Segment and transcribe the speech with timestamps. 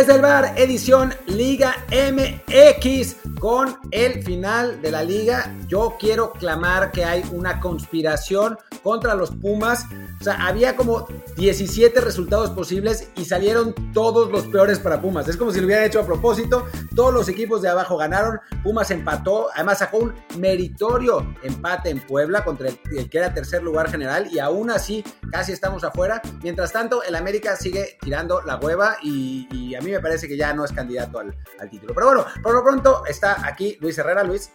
[0.00, 5.54] Desde el bar, edición Liga MX con el final de la liga.
[5.68, 9.84] Yo quiero clamar que hay una conspiración contra los Pumas.
[10.18, 11.06] O sea, había como
[11.36, 15.28] 17 resultados posibles y salieron todos los peores para Pumas.
[15.28, 16.66] Es como si lo hubieran hecho a propósito.
[16.94, 18.40] Todos los equipos de abajo ganaron.
[18.62, 19.48] Pumas empató.
[19.54, 24.38] Además sacó un meritorio empate en Puebla contra el, que era tercer lugar general y
[24.38, 26.20] aún así casi estamos afuera.
[26.42, 30.52] Mientras tanto, el América sigue tirando la hueva y, a mí me parece que ya
[30.52, 31.94] no es candidato al, título.
[31.94, 34.24] Pero bueno, por lo pronto está aquí Luis Herrera.
[34.24, 34.50] Luis.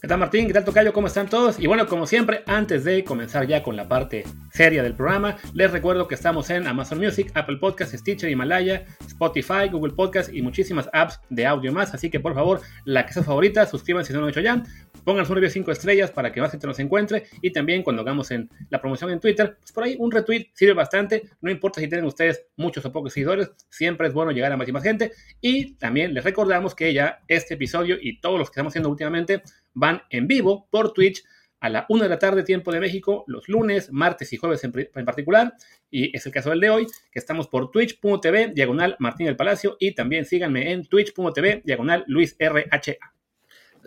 [0.00, 0.46] ¿Qué tal Martín?
[0.46, 0.92] ¿Qué tal Tocayo?
[0.92, 1.58] ¿Cómo están todos?
[1.58, 5.70] Y bueno, como siempre, antes de comenzar ya con la parte seria del programa, les
[5.70, 10.90] recuerdo que estamos en Amazon Music, Apple Podcasts, Stitcher, Himalaya, Spotify, Google Podcasts y muchísimas
[10.92, 11.94] apps de audio más.
[11.94, 14.62] Así que por favor, la que sea favorita, suscríbanse si no lo han hecho ya.
[15.04, 17.24] Pongan su review 5 estrellas para que más gente nos encuentre.
[17.42, 20.72] Y también cuando hagamos en la promoción en Twitter, pues por ahí un retweet sirve
[20.72, 21.22] bastante.
[21.40, 24.68] No importa si tienen ustedes muchos o pocos seguidores, siempre es bueno llegar a más
[24.68, 25.12] y más gente.
[25.40, 29.42] Y también les recordamos que ya este episodio y todos los que estamos haciendo últimamente
[29.74, 31.22] van en vivo por Twitch
[31.64, 35.04] a la 1 de la tarde, tiempo de México, los lunes, martes y jueves en,
[35.06, 35.54] particular.
[35.90, 39.78] Y es el caso del de hoy, que estamos por twitch.tv, diagonal Martín del Palacio,
[39.80, 43.14] y también síganme en twitch.tv, diagonal Luis RHA.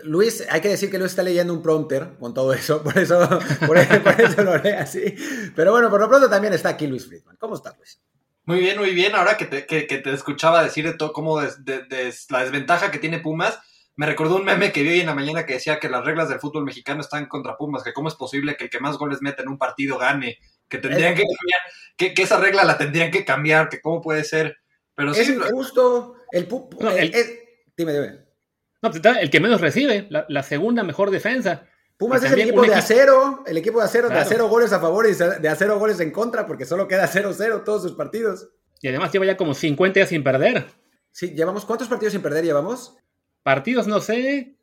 [0.03, 3.27] Luis, hay que decir que Luis está leyendo un prompter con todo eso, por eso,
[3.65, 5.15] por eso, lo lee así.
[5.55, 7.37] Pero bueno, por lo pronto también está aquí Luis Friedman.
[7.37, 8.01] ¿Cómo estás, Luis?
[8.45, 9.15] Muy bien, muy bien.
[9.15, 13.19] Ahora que te, que, te escuchaba decir de todo, cómo de, la desventaja que tiene
[13.19, 13.59] Pumas,
[13.95, 16.29] me recordó un meme que vi hoy en la mañana que decía que las reglas
[16.29, 19.21] del fútbol mexicano están contra Pumas, que cómo es posible que el que más goles
[19.21, 20.37] mete en un partido gane,
[20.69, 24.57] que tendrían que cambiar, que, esa regla la tendrían que cambiar, que cómo puede ser.
[24.95, 26.15] Pero es injusto.
[26.31, 26.47] El,
[26.97, 27.39] el,
[27.75, 28.26] dime, dime.
[28.81, 31.63] No, pues, el que menos recibe, la, segunda mejor defensa.
[31.97, 35.07] Pumas es el equipo de acero, el equipo de acero, de acero goles a favor
[35.09, 38.49] y de acero goles en contra, porque solo queda 0-0 todos sus partidos.
[38.81, 40.67] Y además lleva ya como 50 días sin perder.
[41.11, 42.95] Sí, llevamos, ¿cuántos partidos sin perder llevamos?
[43.41, 44.55] Partidos no sé,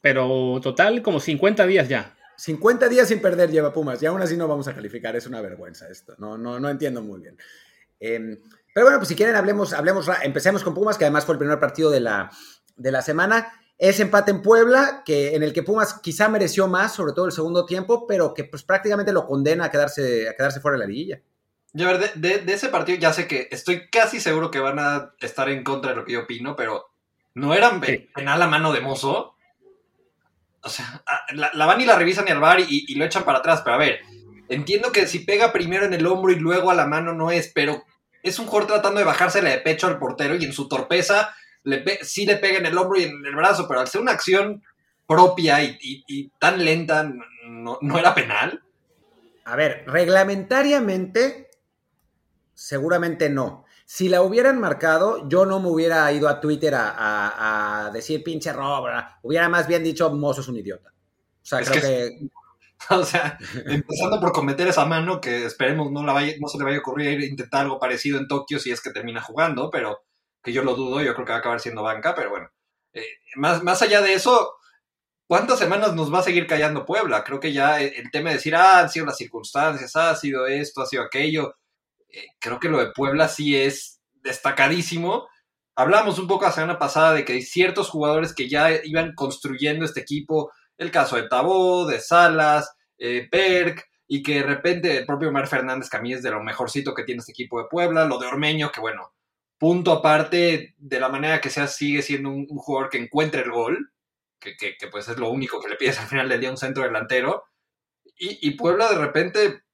[0.00, 2.16] pero total como 50 días ya.
[2.36, 5.40] 50 días sin perder lleva Pumas y aún así no vamos a calificar, es una
[5.40, 7.36] vergüenza esto, no, no, no entiendo muy bien.
[7.98, 8.38] Em,
[8.74, 11.58] pero bueno, pues si quieren hablemos, hablemos, empecemos con Pumas, que además fue el primer
[11.58, 12.30] partido de la,
[12.76, 13.52] de la semana.
[13.78, 17.32] Es empate en Puebla, que, en el que Pumas quizá mereció más, sobre todo el
[17.32, 20.88] segundo tiempo, pero que pues prácticamente lo condena a quedarse, a quedarse fuera de la
[20.88, 21.20] liguilla.
[21.72, 24.78] Yo, a ver, de, de, ese partido ya sé que estoy casi seguro que van
[24.78, 26.86] a estar en contra de lo que yo opino, pero
[27.36, 29.34] ¿No eran penal a mano de mozo?
[30.62, 31.02] O sea,
[31.34, 33.60] la, van y la revisan y al bar y, lo echan para atrás.
[33.62, 34.00] Pero a ver,
[34.48, 37.52] entiendo que si pega primero en el hombro y luego a la mano no es,
[37.54, 37.84] pero
[38.22, 41.98] es un jugador tratando de bajársela de pecho al portero y en su torpeza le
[42.02, 44.62] sí le pega en el hombro y en el brazo, pero al ser una acción
[45.06, 47.12] propia y, tan lenta,
[47.48, 48.62] no, no, era penal.
[49.44, 51.50] A ver, reglamentariamente,
[52.54, 53.64] seguramente no.
[53.84, 58.88] Si la hubieran marcado, yo no me hubiera ido a Twitter a, decir pinche robo,
[59.22, 60.90] hubiera más bien dicho mozo es un idiota.
[60.90, 62.28] O sea, creo que...
[62.90, 66.64] O sea, empezando por cometer esa mano, que esperemos no, la vaya, no se le
[66.64, 70.05] vaya a ocurrir intentar algo parecido en Tokio si es que termina jugando, pero
[70.46, 72.48] que yo lo dudo, yo creo que va a acabar siendo banca, pero bueno.
[72.92, 74.54] Eh, más, más allá de eso,
[75.26, 77.24] ¿cuántas semanas nos va a seguir callando Puebla?
[77.24, 80.82] Creo que ya el tema de decir, ah, han sido las circunstancias, ha sido esto,
[80.82, 81.56] ha sido aquello,
[82.08, 85.28] eh, creo que lo de Puebla sí es destacadísimo.
[85.74, 89.84] Hablamos un poco la semana pasada de que hay ciertos jugadores que ya iban construyendo
[89.84, 95.06] este equipo, el caso de Tabó, de Salas, eh, Perk, y que de repente el
[95.06, 97.68] propio Omar Fernández, que a mí es de lo mejorcito que tiene este equipo de
[97.68, 99.15] Puebla, lo de Ormeño, que bueno,
[99.58, 103.92] punto aparte de la manera que sea, sigue siendo un, jugador que encuentre el gol,
[104.38, 104.54] que,
[104.90, 107.44] pues es lo único que le pides al final del día un centro delantero,
[108.18, 109.66] y, y Puebla de repente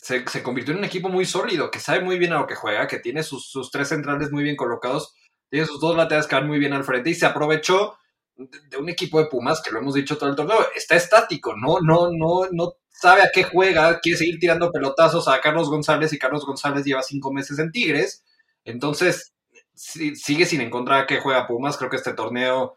[0.00, 2.86] se, convirtió en un equipo muy sólido, que sabe muy bien a lo que juega,
[2.86, 5.14] que tiene sus, tres centrales muy bien colocados,
[5.50, 7.96] tiene sus dos laterales que van muy bien al frente y se aprovechó
[8.36, 11.80] de, un equipo de Pumas que lo hemos dicho todo el torneo, está estático, no,
[11.80, 16.18] no, no, no sabe a qué juega, quiere seguir tirando pelotazos a Carlos González y
[16.18, 18.24] Carlos González lleva cinco meses en Tigres,
[18.70, 19.34] entonces
[19.74, 22.76] sigue sin encontrar a qué juega Pumas, creo que este torneo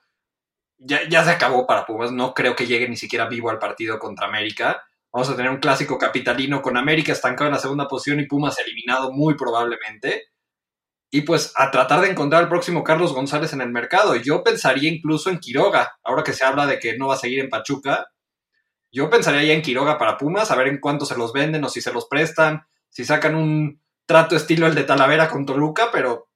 [0.77, 3.99] ya, ya se acabó para Pumas, no creo que llegue ni siquiera vivo al partido
[3.99, 4.83] contra América.
[5.11, 8.57] Vamos a tener un clásico capitalino con América estancado en la segunda posición y Pumas
[8.59, 10.27] eliminado muy probablemente.
[11.09, 14.15] Y pues a tratar de encontrar al próximo Carlos González en el mercado.
[14.15, 17.39] Yo pensaría incluso en Quiroga, ahora que se habla de que no va a seguir
[17.39, 18.07] en Pachuca.
[18.91, 21.69] Yo pensaría ya en Quiroga para Pumas, a ver en cuánto se los venden o
[21.69, 26.27] si se los prestan, si sacan un trato estilo el de Talavera con Toluca, pero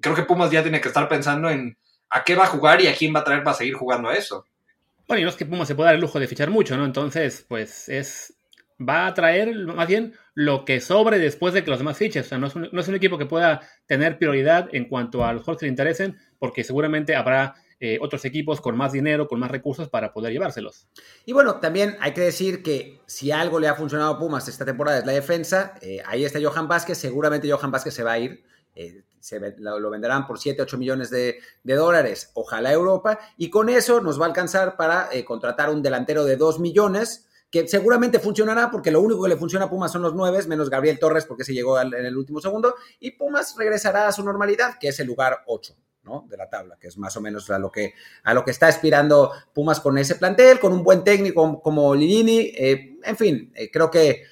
[0.00, 1.78] creo que Pumas ya tiene que estar pensando en
[2.10, 4.14] a qué va a jugar y a quién va a traer para seguir jugando a
[4.14, 4.44] eso.
[5.08, 6.84] Bueno, y no es que Puma se pueda dar el lujo de fichar mucho, ¿no?
[6.84, 8.34] Entonces, pues es
[8.78, 12.26] va a traer más bien lo que sobre después de que los demás fiches.
[12.26, 15.60] O sea, no es, un, equipo que pueda tener prioridad en cuanto a los juegos
[15.60, 19.88] que le interesen, porque seguramente habrá eh, otros equipos con más dinero, con más recursos
[19.88, 20.86] para poder llevárselos.
[21.26, 24.64] Y bueno, también hay que decir que si algo le ha funcionado a Pumas esta
[24.64, 25.74] temporada es la defensa.
[25.80, 28.44] Eh, ahí está Johan Vázquez, seguramente Johan Vázquez se va a ir.
[28.76, 34.00] Eh, se, lo, venderán por 7, 8 millones de, dólares, ojalá Europa, y con eso
[34.00, 38.92] nos va a alcanzar para contratar un delantero de 2 millones, que seguramente funcionará porque
[38.92, 41.52] lo único que le funciona a Pumas son los 9, menos Gabriel Torres porque se
[41.52, 45.42] llegó en el último segundo, y Pumas regresará a su normalidad, que es el lugar
[45.46, 45.74] 8
[46.28, 47.94] de la tabla, que es más o menos a lo que,
[48.24, 52.52] a lo que está aspirando Pumas con ese plantel, con un buen técnico como Lilini.
[52.56, 54.24] Eh, en fin, eh, creo que,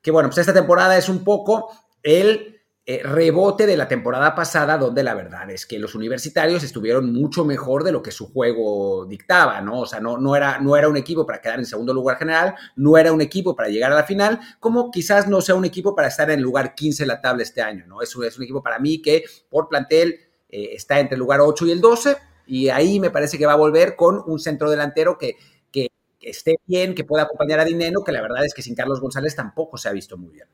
[0.00, 1.70] que, bueno, pues esta temporada es un poco
[2.02, 7.12] el eh, rebote de la temporada pasada, donde la verdad es que los universitarios estuvieron
[7.12, 9.82] mucho mejor de lo que su juego dictaba, ¿no?
[9.82, 12.56] O sea, no, no, era, no era un equipo para quedar en segundo lugar general,
[12.74, 15.94] no era un equipo para llegar a la final, como quizás no sea un equipo
[15.94, 18.02] para estar en el lugar 15 de la tabla este año, ¿no?
[18.02, 21.70] Es un equipo para mí que por plantel eh, está entre el lugar 8 y
[21.72, 22.16] el 12,
[22.46, 25.36] y ahí me parece que va a volver con un centro delantero que,
[25.72, 25.88] que,
[26.20, 29.34] esté bien, que pueda acompañar a Dineno, que la verdad es que sin Carlos González
[29.34, 30.46] tampoco se ha visto muy bien.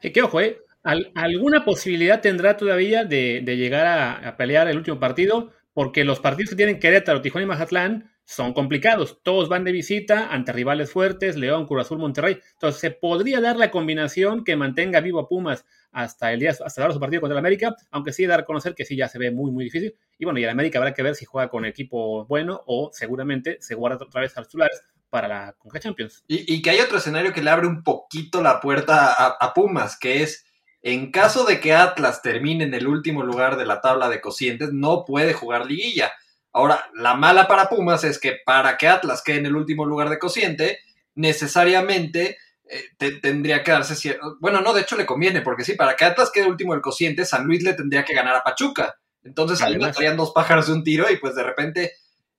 [0.00, 0.60] Y ojo, ¿eh?
[0.82, 5.50] ¿Alguna posibilidad tendrá todavía de, llegar a, a, pelear el último partido?
[5.74, 9.20] Porque los partidos que tienen Querétaro, Tijuana y Mazatlán son complicados.
[9.22, 12.38] Todos van de visita ante rivales fuertes, León, Cruz Azul, Monterrey.
[12.54, 16.82] Entonces, se podría dar la combinación que mantenga vivo a Pumas hasta el día, hasta
[16.82, 19.18] dar su partido contra el América, aunque sí dar a conocer que sí ya se
[19.18, 19.94] ve muy, muy difícil.
[20.18, 23.58] Y bueno, y el América habrá que ver si juega con equipo bueno o seguramente
[23.60, 26.24] se guarda otra vez a los titulares para la Conca Champions.
[26.26, 29.96] Y, que hay otro escenario que le abre un poquito la puerta a, a Pumas,
[29.96, 30.44] que es
[30.82, 34.72] en caso de que Atlas termine en el último lugar de la tabla de cocientes,
[34.72, 36.12] no puede jugar liguilla
[36.56, 40.08] Ahora, la mala para Pumas es que para que Atlas quede en el último lugar
[40.08, 40.78] de cociente,
[41.14, 44.38] necesariamente eh, tendría que darse cierto.
[44.40, 47.26] Bueno, no, de hecho le conviene, porque sí, para que Atlas quede último del cociente,
[47.26, 48.96] San Luis le tendría que ganar a Pachuca.
[49.22, 51.92] Entonces ahí matarían dos pájaros de un tiro y pues de repente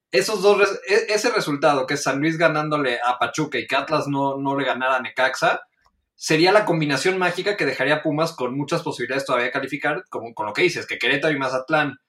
[0.10, 4.08] esos dos, e, ese resultado que es San Luis ganándole a Pachuca y que Atlas
[4.08, 5.62] no, no le ganara a Necaxa,
[6.16, 10.34] sería la combinación mágica que dejaría a Pumas con muchas posibilidades todavía de calificar, como
[10.34, 12.00] con lo que dices, que Querétaro y Mazatlán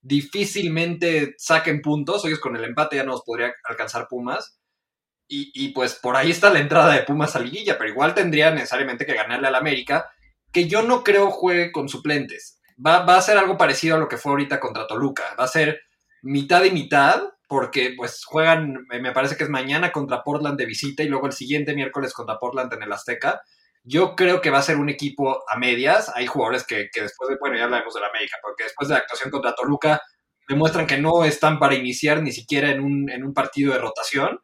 [0.00, 2.24] difícilmente saquen puntos.
[2.24, 4.58] Es con el empate ya nos podría alcanzar Pumas.
[5.30, 9.04] Y, pues por ahí está la entrada de Pumas a liguilla, pero igual tendría necesariamente
[9.04, 10.10] que ganarle al América,
[10.50, 12.62] que yo no creo juegue con suplentes.
[12.84, 15.24] Va, va, a ser algo parecido a lo que fue ahorita contra Toluca.
[15.38, 15.82] Va a ser
[16.22, 21.02] mitad y mitad, porque pues juegan, me parece que es mañana contra Portland de visita
[21.02, 23.42] y luego el siguiente miércoles contra Portland en el Azteca.
[23.84, 26.10] Yo creo que va a ser un equipo a medias.
[26.14, 29.00] Hay jugadores que, después de, bueno, ya hablamos de la América, porque después de la
[29.00, 30.00] actuación contra Toluca
[30.48, 34.40] demuestran que no están para iniciar ni siquiera en un, en un partido de rotación.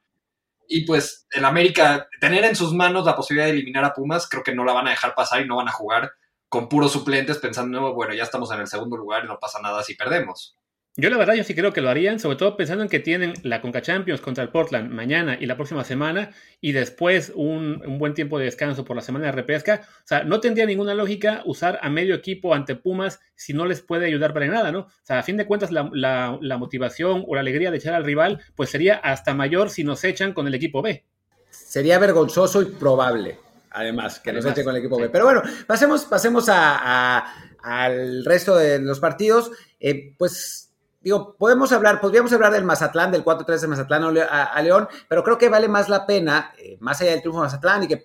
[0.66, 4.42] Y pues el América, tener en sus manos la posibilidad de eliminar a Pumas, creo
[4.42, 6.12] que no la van a dejar pasar y no van a jugar
[6.48, 9.82] con puros suplentes pensando, bueno, ya estamos en el segundo lugar y no pasa nada
[9.82, 10.56] si perdemos.
[10.96, 13.34] Yo la verdad, yo sí creo que lo harían, sobre todo pensando en que tienen
[13.42, 16.30] la Conca Champions contra el Portland mañana y la próxima semana,
[16.60, 19.80] y después un, buen tiempo de descanso por la semana de repesca.
[19.82, 23.80] O sea, no tendría ninguna lógica usar a medio equipo ante Pumas si no les
[23.80, 24.80] puede ayudar para nada, ¿no?
[24.80, 28.40] O sea, a fin de cuentas, la, motivación o la alegría de echar al rival,
[28.54, 31.04] pues sería hasta mayor si nos echan con el equipo B.
[31.50, 33.38] Sería vergonzoso y probable,
[33.72, 35.08] además, que nos echen con el equipo B.
[35.08, 39.50] Pero bueno, pasemos, pasemos al resto de los partidos.
[39.80, 40.63] Eh, pues
[41.04, 45.36] digo, podemos hablar, podríamos hablar del Mazatlán, del 4-3 de Mazatlán a, León, pero creo
[45.36, 48.00] que vale más la pena, eh, más allá del triunfo de Mazatlán, y eh,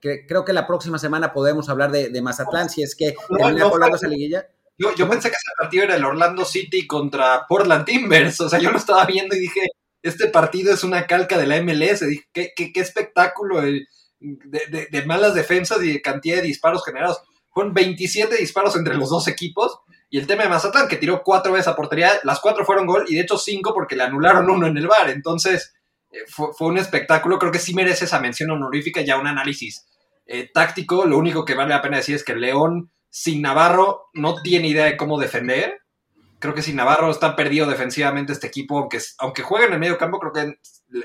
[0.00, 3.94] que, creo que la próxima semana podemos hablar de, Mazatlán, si es que termina no,
[3.94, 4.48] esa liguilla.
[4.78, 8.58] Yo, yo pensé que ese partido era el Orlando City contra Portland Timbers, o sea,
[8.58, 9.60] yo lo estaba viendo y dije,
[10.02, 13.86] este partido es una calca de la MLS, dije, qué, qué, espectáculo de,
[14.18, 17.22] de, de malas defensas y de cantidad de disparos generados.
[17.50, 19.78] Fueron 27 disparos entre los dos equipos
[20.14, 23.04] y el tema de Mazatlán, que tiró cuatro veces a portería, las cuatro fueron gol
[23.08, 25.10] y de hecho cinco porque le anularon uno en el bar.
[25.10, 25.74] Entonces,
[26.12, 27.36] eh, fue, un espectáculo.
[27.36, 29.88] Creo que sí merece esa mención honorífica, ya un análisis
[30.26, 31.04] eh, táctico.
[31.04, 34.84] Lo único que vale la pena decir es que León, sin Navarro, no tiene idea
[34.84, 35.80] de cómo defender.
[36.38, 39.98] Creo que sin Navarro está perdido defensivamente este equipo, aunque, aunque jueguen en el medio
[39.98, 40.60] campo, creo que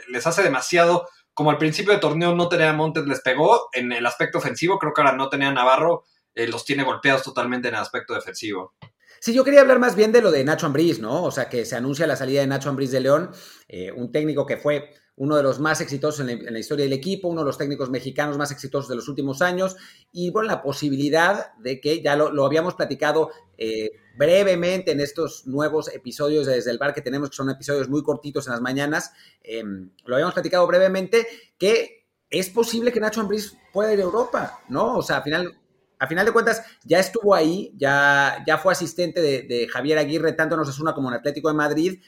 [0.08, 1.10] les hace demasiado.
[1.34, 4.78] Como al principio de torneo no tenía Montes, les pegó en el aspecto ofensivo.
[4.78, 6.04] Creo que ahora no tenía Navarro,
[6.36, 8.75] eh, los tiene golpeados totalmente en el aspecto defensivo.
[9.22, 11.24] Sí, yo quería hablar más bien de lo de Nacho Ambriz, ¿no?
[11.24, 13.32] O sea, que se anuncia la salida de Nacho Ambriz de León,
[13.68, 17.28] eh, un técnico que fue uno de los más exitosos en la, historia del equipo,
[17.28, 19.76] uno de los técnicos mexicanos más exitosos de los últimos años,
[20.14, 25.94] y bueno, la posibilidad de que ya lo, habíamos platicado eh, brevemente en estos nuevos
[25.94, 29.12] episodios Desde el Bar que tenemos, que son episodios muy cortitos en las mañanas,
[29.44, 34.62] em, lo habíamos platicado brevemente, que es posible que Nacho Ambriz pueda ir a Europa,
[34.70, 35.00] ¿no?
[35.00, 35.59] O sea, a final,
[36.00, 40.56] a final de cuentas, ya estuvo ahí, ya, ya fue asistente de, Javier Aguirre, tanto
[40.56, 42.01] en Osasuna como en Atlético de Madrid.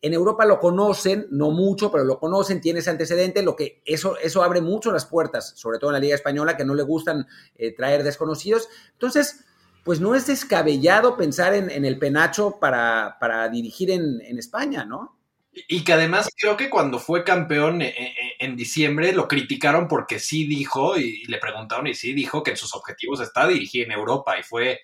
[0.00, 4.18] En Europa lo conocen, no mucho, pero lo conocen, tiene ese antecedente, lo que eso,
[4.18, 7.26] eso abre mucho las puertas, sobre todo en la Liga Española, que no le gustan
[7.56, 8.68] eh, traer desconocidos.
[8.92, 9.44] Entonces,
[9.84, 15.13] pues no es descabellado pensar en, el penacho para, para dirigir en, en España, ¿no?
[15.68, 20.18] Y que además creo que cuando fue campeón eh, eh, en, diciembre lo criticaron porque
[20.18, 23.92] sí dijo, y, le preguntaron y sí dijo que en sus objetivos está dirigir en
[23.92, 24.80] Europa y fue,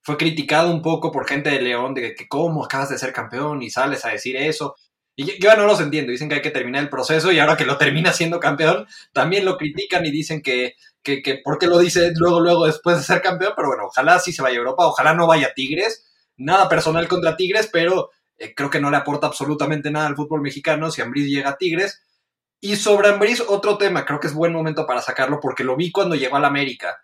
[0.00, 3.62] fue criticado un poco por gente de León de que cómo acabas de ser campeón
[3.62, 4.76] y sales a decir eso.
[5.16, 7.66] Y yo, no los entiendo, dicen que hay que terminar el proceso y ahora que
[7.66, 11.78] lo termina siendo campeón, también lo critican y dicen que, que, que por qué lo
[11.78, 14.86] dice luego, luego después de ser campeón, pero bueno, ojalá sí se vaya a Europa,
[14.86, 18.10] ojalá no vaya a Tigres, nada personal contra Tigres, pero
[18.42, 21.56] eh, creo que no le aporta absolutamente nada al fútbol mexicano si Ambriz llega a
[21.56, 22.02] Tigres.
[22.60, 25.92] Y sobre Ambriz, otro tema, creo que es buen momento para sacarlo porque lo vi
[25.92, 26.98] cuando llegó al América.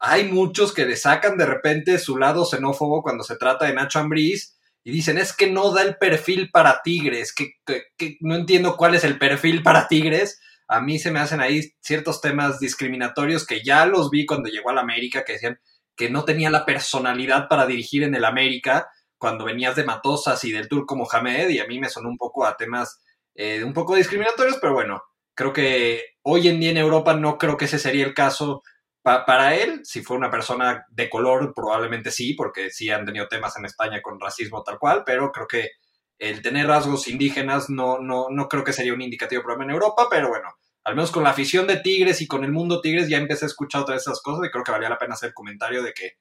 [0.00, 4.00] Hay muchos que le sacan de repente su lado xenófobo cuando se trata de Nacho
[4.00, 8.76] Ambriz y dicen es que no da el perfil para Tigres, que, que, no entiendo
[8.76, 10.40] cuál es el perfil para Tigres.
[10.66, 14.70] A mí se me hacen ahí ciertos temas discriminatorios que ya los vi cuando llegó
[14.70, 15.60] al América, que decían
[15.94, 18.88] que no tenía la personalidad para dirigir en el América
[19.22, 22.44] cuando venías de Matosas y del turco Mohamed, y a mí me sonó un poco
[22.44, 23.00] a temas
[23.36, 25.00] eh, un poco discriminatorios, pero bueno,
[25.32, 28.64] creo que hoy en día en Europa no creo que ese sería el caso
[29.04, 29.82] para él.
[29.84, 34.02] Si fuera una persona de color, probablemente sí, porque sí han tenido temas en España
[34.02, 35.70] con racismo tal cual, pero creo que
[36.18, 40.08] el tener rasgos indígenas no, no, no creo que sería un indicativo problema en Europa,
[40.10, 40.48] pero bueno,
[40.82, 43.54] al menos con la afición de Tigres y con el mundo Tigres ya empecé a
[43.54, 46.14] escuchar todas esas cosas y creo que valía la pena hacer comentario de que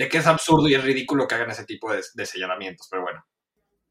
[0.00, 2.26] de que es absurdo y es ridículo que hagan ese tipo de, de
[2.90, 3.22] pero bueno.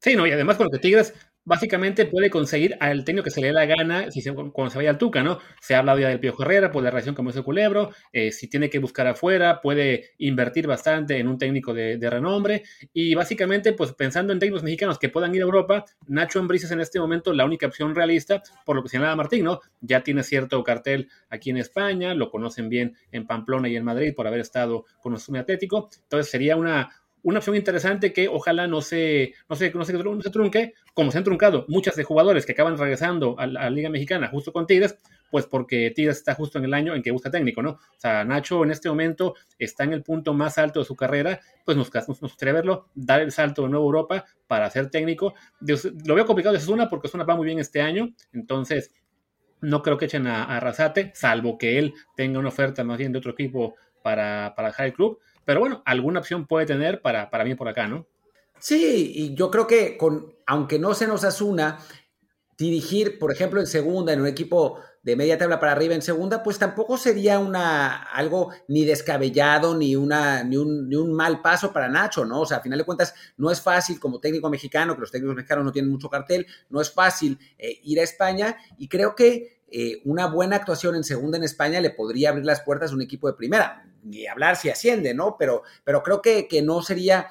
[0.00, 3.40] Sí, no, y además con lo que Tigres básicamente puede conseguir al técnico que se
[3.40, 5.38] le dé la gana si se, cuando se vaya al Tuca, ¿no?
[5.60, 8.48] Se ha hablado ya del Piojo Herrera por la relación con ese Culebro, eh, si
[8.48, 13.92] tiene que buscar afuera, puede invertir bastante en un técnico de, renombre y básicamente, pues
[13.92, 17.44] pensando en técnicos mexicanos que puedan ir a Europa, Nacho Ambriz en este momento la
[17.44, 19.60] única opción realista, por lo que señalaba Martín, ¿no?
[19.80, 24.12] Ya tiene cierto cartel aquí en España, lo conocen bien en Pamplona y en Madrid
[24.14, 26.90] por haber estado con un Atlético, entonces sería una,
[27.22, 31.24] una opción interesante que ojalá no se, no se, no se, trunque, como se han
[31.24, 34.98] truncado muchas de jugadores que acaban regresando a la, Liga Mexicana justo con Tigres,
[35.30, 37.70] pues porque Tigres está justo en el año en que busca técnico, ¿no?
[37.70, 41.40] O sea, Nacho en este momento está en el punto más alto de su carrera,
[41.64, 45.34] pues nos, gustaría verlo, dar el salto de nuevo a Europa para ser técnico.
[45.60, 48.92] lo veo complicado de una porque Osuna va muy bien este año, entonces
[49.60, 50.74] no creo que echen a, a
[51.12, 54.92] salvo que él tenga una oferta más bien de otro equipo para, para dejar el
[54.94, 58.06] club pero bueno, alguna opción puede tener para, para mí por acá, ¿no?
[58.60, 61.80] Sí, y yo creo que con, aunque no se nos asuna,
[62.56, 66.44] dirigir, por ejemplo, en segunda, en un equipo de media tabla para arriba en segunda,
[66.44, 71.72] pues tampoco sería una algo ni descabellado ni una ni un, ni un mal paso
[71.72, 72.42] para Nacho, ¿no?
[72.42, 75.34] O sea, a final de cuentas no es fácil como técnico mexicano, que los técnicos
[75.34, 79.62] mexicanos no tienen mucho cartel, no es fácil eh, ir a España y creo que
[79.72, 83.02] eh, una buena actuación en segunda en España le podría abrir las puertas a un
[83.02, 85.36] equipo de primera ni hablar si asciende, ¿no?
[85.38, 87.28] Pero, pero creo que, que no sería,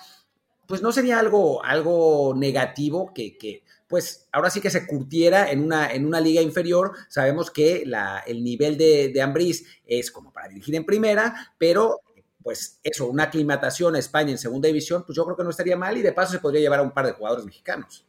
[0.67, 5.63] pues no sería algo, algo negativo que, que, pues ahora sí que se curtiera en
[5.63, 6.93] una, en una liga inferior.
[7.09, 12.01] Sabemos que la, el nivel de, de Ambriz es como para dirigir en primera, pero
[12.41, 15.75] pues eso, una aclimatación a España en segunda división, pues yo creo que no estaría
[15.75, 18.05] mal y de paso se podría llevar a un par de jugadores mexicanos.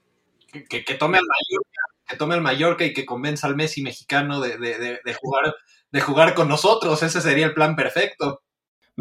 [0.52, 4.40] Que, que tome al Mallorca, que tome al Mallorca y que convenza al Messi mexicano
[4.40, 5.54] de, de, de, jugar,
[5.90, 7.02] de jugar con nosotros.
[7.02, 8.42] Ese sería el plan perfecto.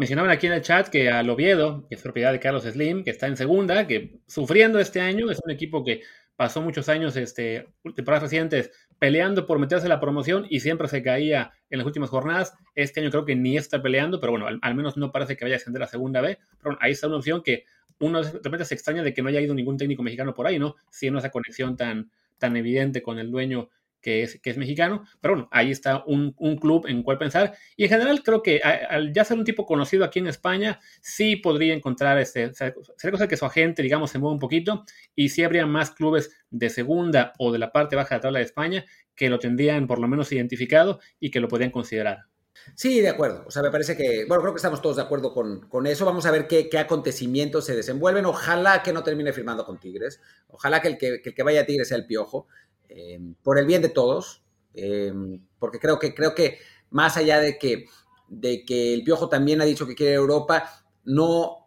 [0.00, 3.10] Mencionaban aquí en el chat que al Oviedo, que es propiedad de Carlos Slim, que
[3.10, 6.00] está en segunda, que sufriendo este año, es un equipo que
[6.36, 11.02] pasó muchos años, este, temporadas recientes, peleando por meterse a la promoción y siempre se
[11.02, 12.54] caía en las últimas jornadas.
[12.74, 15.56] Este año creo que ni está peleando, pero bueno, al, menos no parece que vaya
[15.56, 16.38] a ascender a segunda B.
[16.80, 17.66] Ahí está una opción que
[17.98, 20.58] uno de repente se extraña de que no haya ido ningún técnico mexicano por ahí,
[20.58, 20.76] ¿no?
[20.88, 23.68] Siendo esa conexión tan, tan evidente con el dueño
[24.00, 27.54] que es, que es mexicano, pero bueno, ahí está un, club en cual pensar.
[27.76, 31.36] Y en general creo que al ya ser un tipo conocido aquí en España, sí
[31.36, 35.42] podría encontrar, este, sería cosa que su agente, digamos, se mueva un poquito y sí
[35.42, 38.84] habría más clubes de segunda o de la parte baja de la tabla de España
[39.14, 42.30] que lo tendrían por lo menos identificado y que lo podrían considerar.
[42.74, 43.44] Sí, de acuerdo.
[43.46, 46.04] O sea, me parece que, bueno, creo que estamos todos de acuerdo con, eso.
[46.04, 48.26] Vamos a ver qué, acontecimientos se desenvuelven.
[48.26, 50.20] Ojalá que no termine firmando con Tigres.
[50.48, 52.46] Ojalá que el que, que el que vaya a Tigres sea el piojo.
[52.90, 54.42] Em, por el bien de todos,
[54.74, 56.58] em, porque creo que, creo que
[56.90, 57.86] más allá de que,
[58.28, 60.68] de que el Piojo también ha dicho que quiere Europa,
[61.04, 61.59] no,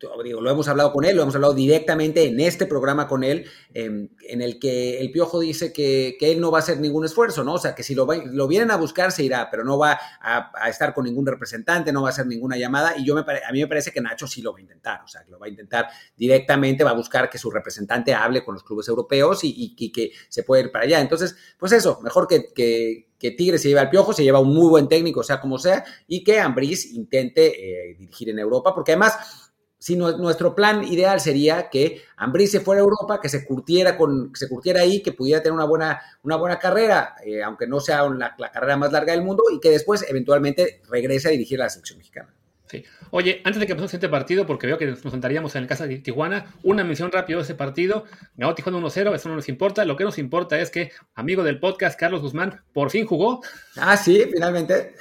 [0.00, 4.08] lo hemos hablado con él, lo hemos hablado directamente en este programa con él, em,
[4.28, 7.54] en el que el Piojo dice que, él no va a hacer ningún esfuerzo, ¿no?
[7.54, 10.68] O sea, que si lo, lo vienen a buscar se irá, pero no va a,
[10.68, 13.60] estar con ningún representante, no va a hacer ninguna llamada y yo me, a mí
[13.60, 15.48] me parece que Nacho sí lo va a intentar, o sea, que lo va a
[15.48, 20.10] intentar directamente, va a buscar que su representante hable con los clubes europeos y, que
[20.28, 21.00] se pueda ir para allá.
[21.00, 23.04] Entonces, pues eso, mejor que, que,
[23.36, 26.22] Tigre se lleve al Piojo, se lleva un muy buen técnico, sea como sea, y
[26.22, 29.45] que Ambris intente eh, dirigir en Europa, porque además
[29.86, 34.34] si nuestro plan ideal sería que Ambrí se fuera a Europa, que se curtiera, con,
[34.34, 38.02] se curtiera ahí, que pudiera tener una buena, una buena carrera, eh, aunque no sea
[38.08, 41.70] la, carrera más larga del mundo, y que después eventualmente regrese a dirigir a la
[41.70, 42.34] selección mexicana.
[42.68, 42.84] Sí.
[43.12, 45.68] Oye, antes de que pasemos a este partido, porque veo que nos sentaríamos en el
[45.68, 48.06] casa de Tijuana, una mención rápida de ese partido.
[48.36, 49.84] Ganó Tijuana 1-0, eso no nos importa.
[49.84, 53.40] Lo que nos importa es que, amigo del podcast, Carlos Guzmán, por fin jugó.
[53.76, 54.96] Ah, sí, finalmente.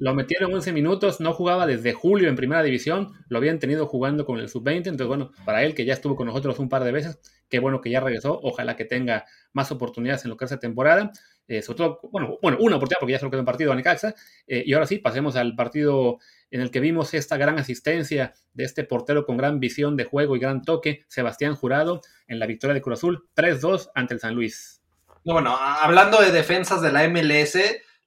[0.00, 4.24] Lo metieron 11 minutos, no jugaba desde julio en primera división, lo habían tenido jugando
[4.24, 6.90] con el sub-20, entonces bueno, para él que ya estuvo con nosotros un par de
[6.90, 10.56] veces, qué bueno que ya regresó, ojalá que tenga más oportunidades en lo que hace
[10.56, 11.12] temporada,
[11.48, 13.74] eh, sobre todo, bueno, bueno, una oportunidad porque ya se lo quedó un partido a
[13.74, 14.14] Necaxa,
[14.46, 16.18] eh, y ahora sí, pasemos al partido
[16.50, 20.34] en el que vimos esta gran asistencia de este portero con gran visión de juego
[20.34, 24.34] y gran toque, Sebastián Jurado, en la victoria de Cruz Azul, 3-2 ante el San
[24.34, 24.80] Luis.
[25.24, 27.58] bueno, hablando de defensas de la MLS,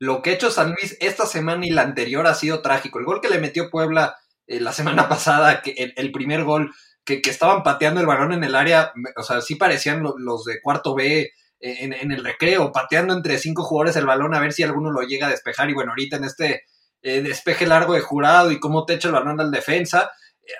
[0.03, 2.99] lo que ha hecho San Luis esta semana y la anterior ha sido trágico.
[2.99, 4.17] El gol que le metió Puebla
[4.47, 6.73] eh, la semana pasada, que el, primer gol,
[7.05, 10.93] que, estaban pateando el balón en el área, o sea, sí parecían los, de cuarto
[10.93, 14.91] B eh, en, el recreo, pateando entre cinco jugadores el balón a ver si alguno
[14.91, 15.69] lo llega a despejar.
[15.69, 16.63] Y bueno, ahorita en este
[17.01, 20.11] eh, despeje largo de jurado y cómo te echa el balón al defensa,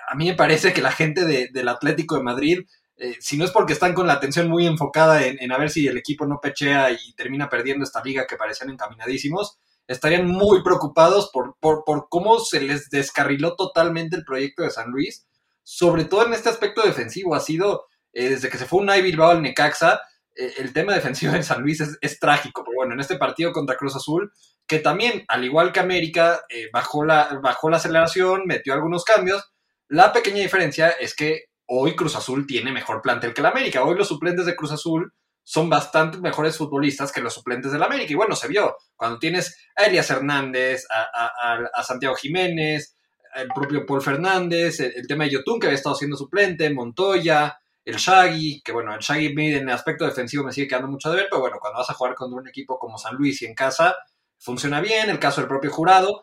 [0.07, 2.59] a mí me parece que la gente del Atlético de Madrid
[2.97, 5.87] eh, si no es porque están con la atención muy enfocada en, a ver si
[5.87, 9.57] el equipo no pechea y termina perdiendo esta liga que parecían encaminadísimos,
[9.87, 15.27] estarían muy preocupados por, por, cómo se les descarriló totalmente el proyecto de San Luis,
[15.63, 17.35] sobre todo en este aspecto defensivo.
[17.35, 19.99] Ha sido, eh, desde que se fue un Bilbao al Necaxa,
[20.35, 22.63] eh, el tema defensivo de San Luis es, trágico.
[22.63, 24.31] Pero bueno, en este partido contra Cruz Azul,
[24.67, 29.43] que también, al igual que América, bajó, la, bajó la aceleración, metió algunos cambios.
[29.89, 33.83] La pequeña diferencia es que hoy Cruz Azul tiene mejor plantel que el América.
[33.83, 38.11] Hoy los suplentes de Cruz Azul son bastante mejores futbolistas que los suplentes del América.
[38.11, 42.95] Y bueno, se vio cuando tienes a Elias Hernández, a, Santiago Jiménez,
[43.35, 47.95] el propio Paul Fernández, el, tema de Yotun que había estado siendo suplente, Montoya, el
[47.95, 51.27] Shaggy, que bueno, el Shaggy en el aspecto defensivo me sigue quedando mucho de ver,
[51.29, 53.95] pero bueno, cuando vas a jugar contra un equipo como San Luis y en casa,
[54.37, 56.21] funciona bien, el caso del propio jurado.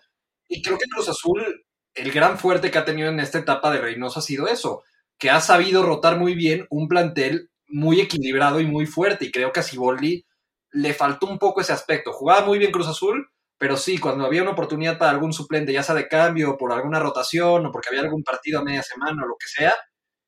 [0.49, 3.81] Y creo que Cruz Azul, el gran fuerte que ha tenido en esta etapa de
[3.81, 4.83] Reynoso ha sido eso,
[5.21, 9.27] que ha sabido rotar muy bien un plantel muy equilibrado y muy fuerte.
[9.27, 10.25] Y creo que a Siboldi
[10.73, 12.13] le faltó un poco ese aspecto.
[12.13, 15.83] Jugaba muy bien Cruz Azul, pero sí, cuando había una oportunidad para algún suplente, ya
[15.83, 19.29] sea de cambio, por alguna rotación, o porque había algún partido a media semana, o
[19.29, 19.75] lo que sea,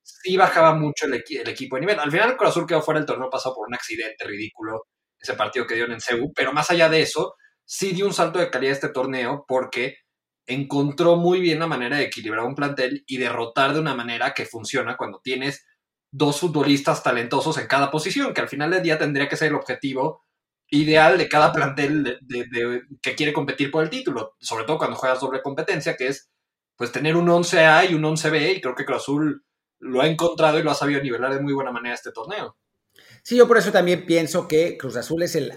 [0.03, 1.99] sí bajaba mucho el, equipo de nivel.
[1.99, 5.67] Al final, Cruz Azul quedó fuera del torneo pasado por un accidente ridículo, ese partido
[5.67, 8.73] que dio en Cebu, pero más allá de eso, sí dio un salto de calidad
[8.73, 9.97] este torneo, porque
[10.47, 14.47] encontró muy bien la manera de equilibrar un plantel y derrotar de una manera que
[14.47, 15.65] funciona cuando tienes
[16.11, 19.55] dos futbolistas talentosos en cada posición, que al final del día tendría que ser el
[19.55, 20.25] objetivo
[20.69, 22.19] ideal de cada plantel
[23.03, 26.31] que quiere competir por el título, sobre todo cuando juegas doble competencia, que es
[26.77, 29.45] pues tener un 11A y un 11B, y creo que Cruz Azul
[29.79, 32.57] lo ha encontrado y lo ha sabido nivelar de muy buena manera este torneo.
[33.23, 35.53] Sí, yo por eso también pienso que Cruz Azul es el,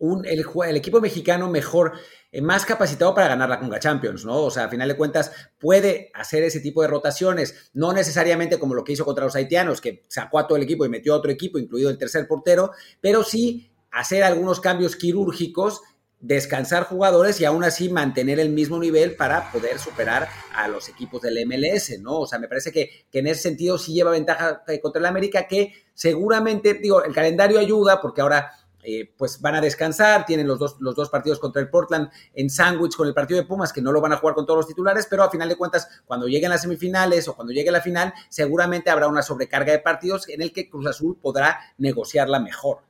[0.00, 1.92] un, el, equipo mexicano mejor
[2.32, 4.38] eh, más capacitado para ganar la Conga Champions, ¿no?
[4.38, 8.74] O sea, a final de cuentas puede hacer ese tipo de rotaciones, no necesariamente como
[8.74, 11.18] lo que hizo contra los haitianos, que sacó a todo el equipo y metió a
[11.18, 15.82] otro equipo, incluido el tercer portero, pero sí hacer algunos cambios quirúrgicos
[16.20, 21.22] descansar jugadores y aún así mantener el mismo nivel para poder superar a los equipos
[21.22, 22.20] del MLS, ¿no?
[22.20, 25.06] O sea, me parece que, que, en ese sentido sí lleva ventaja eh, contra el
[25.06, 30.46] América, que seguramente, digo, el calendario ayuda porque ahora eh, pues van a descansar, tienen
[30.46, 33.72] los dos, los dos partidos contra el Portland en sándwich con el partido de Pumas,
[33.72, 36.02] que no lo van a jugar con todos los titulares, pero a final de cuentas,
[36.06, 40.28] cuando lleguen las semifinales o cuando llegue la final, seguramente habrá una sobrecarga de partidos
[40.28, 42.82] en el que Cruz Azul podrá negociarla mejor.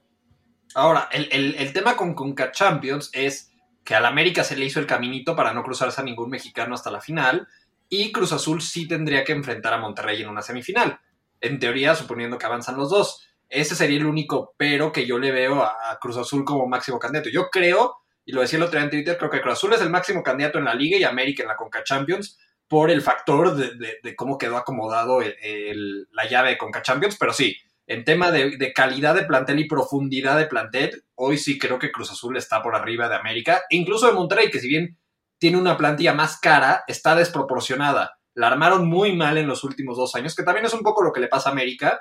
[0.74, 3.50] Ahora, el, tema con Conca Champions es
[3.82, 6.92] que al América se le hizo el caminito para no cruzarse a ningún mexicano hasta
[6.92, 7.48] la final,
[7.88, 11.00] y Cruz Azul sí tendría que enfrentar a Monterrey en una semifinal.
[11.40, 13.26] En teoría, suponiendo que avanzan los dos.
[13.50, 17.28] Ese sería el único pero que yo le veo a, Cruz Azul como máximo candidato.
[17.28, 19.82] Yo creo, y lo decía el otro día en Twitter, creo que Cruz Azul es
[19.82, 23.56] el máximo candidato en la liga y América en la Conca Champions por el factor
[23.56, 27.56] de, cómo quedó acomodado la llave de Conca Champions, pero sí,
[27.88, 32.12] en tema de, calidad de plantel y profundidad de plantel, hoy sí creo que Cruz
[32.12, 34.96] Azul está por arriba de América, incluso de Monterrey, que si bien
[35.38, 38.20] tiene una plantilla más cara, está desproporcionada.
[38.34, 41.12] La armaron muy mal en los últimos dos años, que también es un poco lo
[41.12, 42.00] que le pasa a América,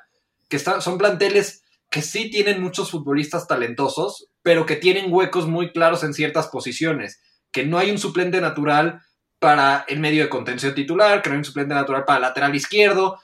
[0.49, 6.03] que son planteles que sí tienen muchos futbolistas talentosos, pero que tienen huecos muy claros
[6.03, 9.01] en ciertas posiciones, que no hay un suplente natural
[9.39, 13.19] para el medio de contención titular, que no hay un suplente natural para lateral izquierdo,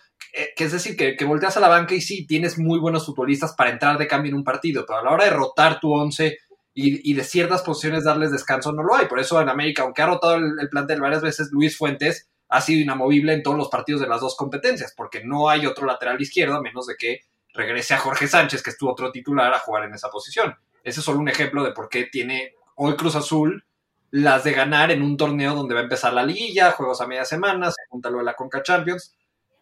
[0.55, 3.53] que, es decir, que, que, volteas a la banca y sí, tienes muy buenos futbolistas
[3.53, 6.37] para entrar de cambio en un partido, pero a la hora de rotar tu once
[6.73, 9.07] y, de ciertas posiciones darles descanso no lo hay.
[9.07, 12.61] Por eso en América, aunque ha rotado el, el plantel varias veces, Luis Fuentes ha
[12.61, 16.21] sido inamovible en todos los partidos de las dos competencias, porque no hay otro lateral
[16.21, 17.19] izquierdo a menos de que
[17.53, 20.55] regrese a Jorge Sánchez, que estuvo otro titular, a jugar en esa posición.
[20.83, 23.65] Ese es solo un ejemplo de por qué tiene hoy Cruz Azul
[24.11, 27.25] las de ganar en un torneo donde va a empezar la liguilla, juegos a media
[27.25, 29.13] semana, se junta lo de la Conca Champions,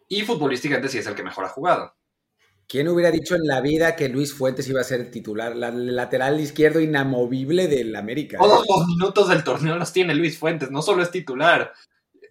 [0.08, 1.94] y futbolísticamente sí es el que mejor ha jugado.
[2.68, 6.40] ¿Quién hubiera dicho en la vida que Luis Fuentes iba a ser titular, la, lateral
[6.40, 8.38] izquierdo inamovible del América?
[8.38, 11.72] Todos los minutos del torneo los tiene Luis Fuentes, no solo es titular.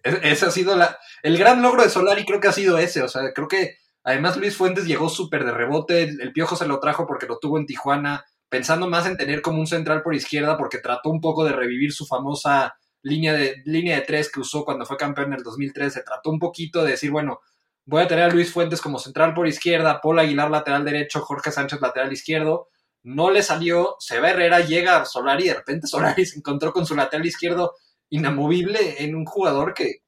[0.04, 3.02] E, ese ha sido la, el gran logro de Solari, creo que ha sido ese.
[3.02, 6.02] O sea, creo que además Luis Fuentes llegó súper de rebote.
[6.02, 9.58] El, Piojo se lo trajo porque lo tuvo en Tijuana, pensando más en tener como
[9.58, 13.96] un central por izquierda, porque trató un poco de revivir su famosa línea de, línea
[13.96, 16.02] de tres que usó cuando fue campeón en el 2013.
[16.02, 17.40] Trató un poquito de decir, bueno,
[17.86, 21.50] voy a tener a Luis Fuentes como central por izquierda, Paul Aguilar lateral derecho, Jorge
[21.50, 22.68] Sánchez lateral izquierdo.
[23.02, 26.94] No le salió, se va Herrera, llega Solari de repente Solari se encontró con su
[26.94, 27.74] lateral izquierdo
[28.14, 30.02] inamovible en un jugador que,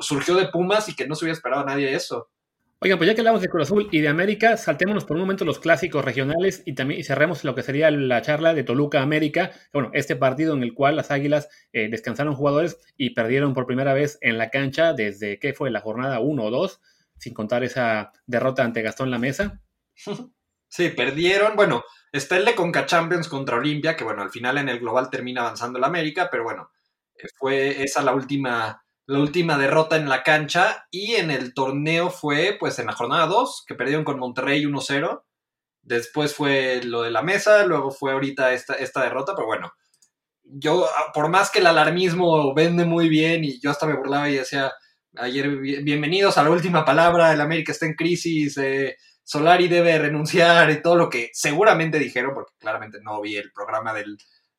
[0.00, 2.30] surgió de Pumas y que no se hubiera esperado a nadie eso.
[2.80, 5.44] Oigan, pues ya que hablamos de Cruz Azul y de América, saltémonos por un momento
[5.44, 9.50] los clásicos regionales y también cerremos lo que sería la charla de Toluca América.
[9.72, 13.92] Bueno, este partido en el cual las Águilas eh, descansaron jugadores y perdieron por primera
[13.92, 16.80] vez en la cancha desde que fue la jornada 1 o 2,
[17.18, 19.60] sin contar esa derrota ante Gastón La Mesa.
[20.68, 21.54] Sí, perdieron.
[21.54, 25.08] Bueno, está el de Conca Champions contra Olimpia, que bueno, al final en el global
[25.08, 26.70] termina avanzando la América, pero bueno,
[27.38, 32.56] fue esa la última, la última derrota en la cancha y en el torneo fue
[32.58, 35.22] pues en la jornada 2, que perdieron con Monterrey 1-0.
[35.82, 39.72] Después fue lo de la mesa, luego fue ahorita esta, esta derrota, pero bueno,
[40.42, 44.36] yo, por más que el alarmismo vende muy bien y yo hasta me burlaba y
[44.36, 44.72] decía,
[45.16, 50.70] ayer, bienvenidos a la última palabra, el América está en crisis, eh, Solari debe renunciar
[50.70, 54.16] y todo lo que seguramente dijeron, porque claramente no vi el programa del,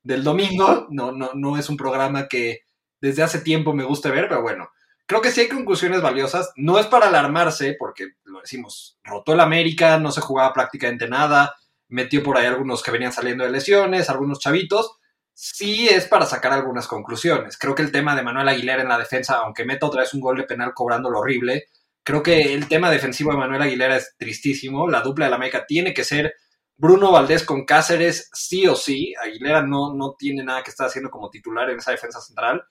[0.08, 0.88] del domingo.
[0.90, 2.62] No, no, no es un programa que
[3.00, 4.70] desde hace tiempo me guste ver, pero bueno,
[5.06, 6.52] creo que sí hay conclusiones valiosas.
[6.56, 11.56] No es para alarmarse, porque lo decimos, rotó el América, no se jugaba prácticamente nada,
[11.90, 14.98] metió por ahí algunos que venían saliendo de lesiones, algunos chavitos.
[15.34, 17.58] Sí es para sacar algunas conclusiones.
[17.58, 20.22] Creo que el tema de Manuel Aguilera en la defensa, aunque meta otra vez un
[20.22, 21.66] gol de penal cobrando lo horrible,
[22.02, 24.90] creo que el tema defensivo de Manuel Aguilera es tristísimo.
[24.90, 26.34] La dupla de la América tiene que ser
[26.78, 29.14] Bruno Valdés con Cáceres, sí o sí.
[29.22, 32.64] Aguilera no, no tiene nada que estar haciendo como titular en esa defensa central.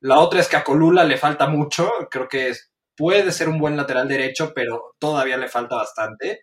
[0.00, 1.90] La otra es que a Colula le falta mucho.
[2.10, 2.54] Creo que
[2.96, 6.40] puede ser un buen lateral derecho, pero todavía le falta bastante.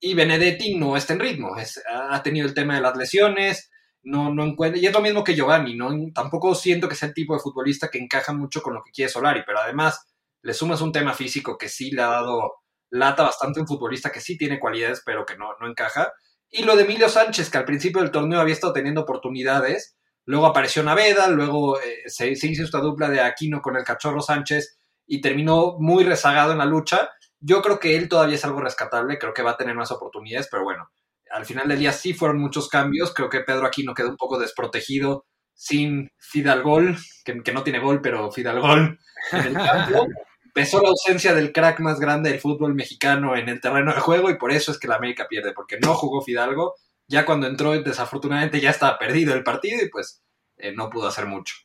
[0.00, 1.54] Y Benedetti no está en ritmo.
[1.90, 3.70] ha tenido el tema de las lesiones.
[4.02, 4.80] No, no encuentra.
[4.80, 5.76] Y es lo mismo que Giovanni.
[5.76, 5.90] ¿no?
[6.14, 9.10] Tampoco siento que sea el tipo de futbolista que encaja mucho con lo que quiere
[9.10, 10.06] Solari, pero además
[10.42, 12.63] le sumas un tema físico que sí le ha dado
[12.94, 16.12] lata bastante un futbolista que sí tiene cualidades, pero que no, no encaja.
[16.48, 20.46] Y lo de Emilio Sánchez, que al principio del torneo había estado teniendo oportunidades, luego
[20.46, 25.20] apareció Naveda, luego eh, se, hizo esta dupla de Aquino con el cachorro Sánchez y
[25.20, 27.10] terminó muy rezagado en la lucha.
[27.40, 30.46] Yo creo que él todavía es algo rescatable, creo que va a tener más oportunidades,
[30.48, 30.88] pero bueno,
[31.32, 34.38] al final del día sí fueron muchos cambios, creo que Pedro Aquino quedó un poco
[34.38, 39.00] desprotegido sin Fidalgol, que, que no tiene gol, pero Fidalgol
[39.32, 40.06] en el campo
[40.54, 44.30] pesó la ausencia del crack más grande del fútbol mexicano en el terreno de juego
[44.30, 46.76] y por eso es que la América pierde, porque no jugó Fidalgo.
[47.06, 50.22] Ya cuando entró, desafortunadamente ya estaba perdido el partido y pues
[50.56, 51.56] eh, no pudo hacer mucho.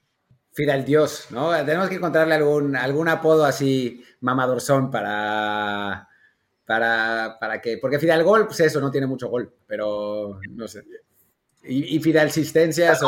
[0.51, 1.55] Fidal Dios, ¿no?
[1.63, 6.09] Tenemos que encontrarle algún, algún apodo así mamadorzón para,
[6.65, 7.77] para, para que.
[7.77, 10.83] Porque Fidal Gol, pues eso, no tiene mucho gol, pero no sé.
[11.63, 12.93] Y, y Fidal Asistencia,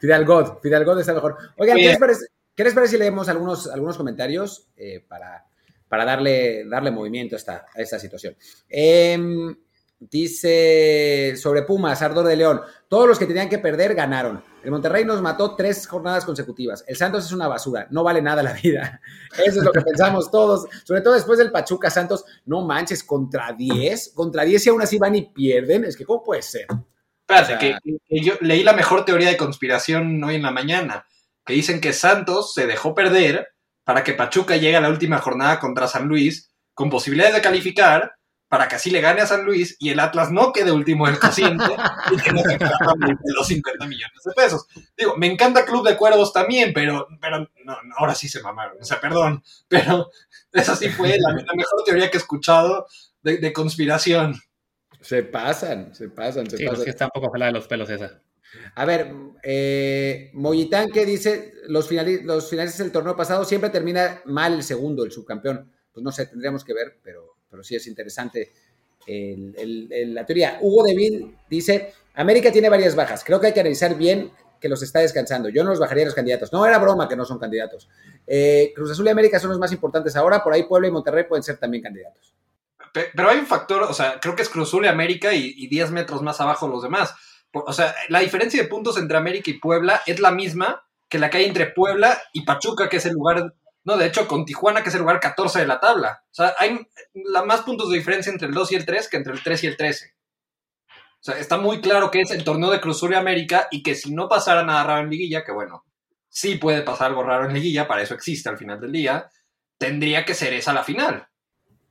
[0.00, 1.36] Fidel God, Fidel God está mejor.
[1.56, 5.44] Oigan, ¿qué les, parece, ¿qué parece, si leemos algunos, algunos comentarios eh, para,
[5.88, 8.36] para darle, darle movimiento a esta, a esta situación?
[8.68, 9.56] Em,
[10.00, 14.42] dice sobre Pumas, Ardor de León, todos los que tenían que perder ganaron.
[14.62, 16.84] El Monterrey nos mató tres jornadas consecutivas.
[16.86, 19.00] El Santos es una basura, no vale nada la vida.
[19.44, 22.24] Eso es lo que pensamos todos, sobre todo después del Pachuca Santos.
[22.46, 25.84] No manches, contra 10, contra 10 y aún así van y pierden.
[25.84, 26.66] Es que, ¿cómo puede ser?
[27.28, 31.06] Espérate, que, yo leí la mejor teoría de conspiración hoy en la mañana,
[31.44, 33.48] que dicen que Santos se dejó perder
[33.84, 38.18] para que Pachuca llegue a la última jornada contra San Luis con posibilidades de calificar,
[38.48, 41.18] para que así le gane a San Luis y el Atlas no quede último del
[41.18, 41.64] cociente
[42.10, 42.58] y que no se
[43.36, 44.66] los 50 millones de pesos.
[44.96, 48.84] Digo, me encanta Club de Cuervos también, pero, pero no, ahora sí se mamaron, o
[48.84, 50.10] sea, perdón, pero
[50.52, 52.86] esa sí fue la, mejor teoría que he escuchado
[53.22, 54.40] de, conspiración.
[55.00, 56.84] Se pasan, se pasan, se sí, pasan.
[56.84, 58.20] Sí, está un poco pelada de los pelos esa.
[58.74, 60.32] A ver, eh,
[60.92, 65.12] que dice, los, finalistas los finalistas del torneo pasado siempre termina mal el segundo, el
[65.12, 65.70] subcampeón.
[65.92, 68.52] Pues no sé, tendríamos que ver, pero pero sí es interesante
[69.06, 70.58] la teoría.
[70.60, 74.30] Hugo Deville dice, América tiene varias bajas, creo que hay que analizar bien
[74.60, 75.48] que los está descansando.
[75.48, 76.52] Yo no los bajaría a los candidatos.
[76.52, 77.88] No, era broma que no son candidatos.
[78.26, 81.24] Eh, Cruz Azul y América son los más importantes ahora, por ahí Puebla y Monterrey
[81.28, 82.34] pueden ser también candidatos.
[83.14, 85.68] Pero hay un factor, o sea, creo que es Cruz Azul y América y, y
[85.68, 87.14] 10 metros más abajo los demás.
[87.52, 91.30] O sea, la diferencia de puntos entre América y Puebla es la misma que la
[91.30, 93.54] que hay entre Puebla y Pachuca, que es el lugar
[93.88, 96.22] no, de hecho, con Tijuana, que es el lugar 14 de la tabla.
[96.24, 96.78] O sea, hay
[97.14, 99.64] la más puntos de diferencia entre el 2 y el 3 que entre el 3
[99.64, 100.14] y el 13.
[100.92, 103.82] O sea, está muy claro que es el torneo de Cruz Azul y América y
[103.82, 105.86] que si no pasara nada raro en liguilla, que bueno,
[106.28, 109.30] sí puede pasar algo raro en liguilla, para eso existe al final del día,
[109.78, 111.26] tendría que ser esa la final.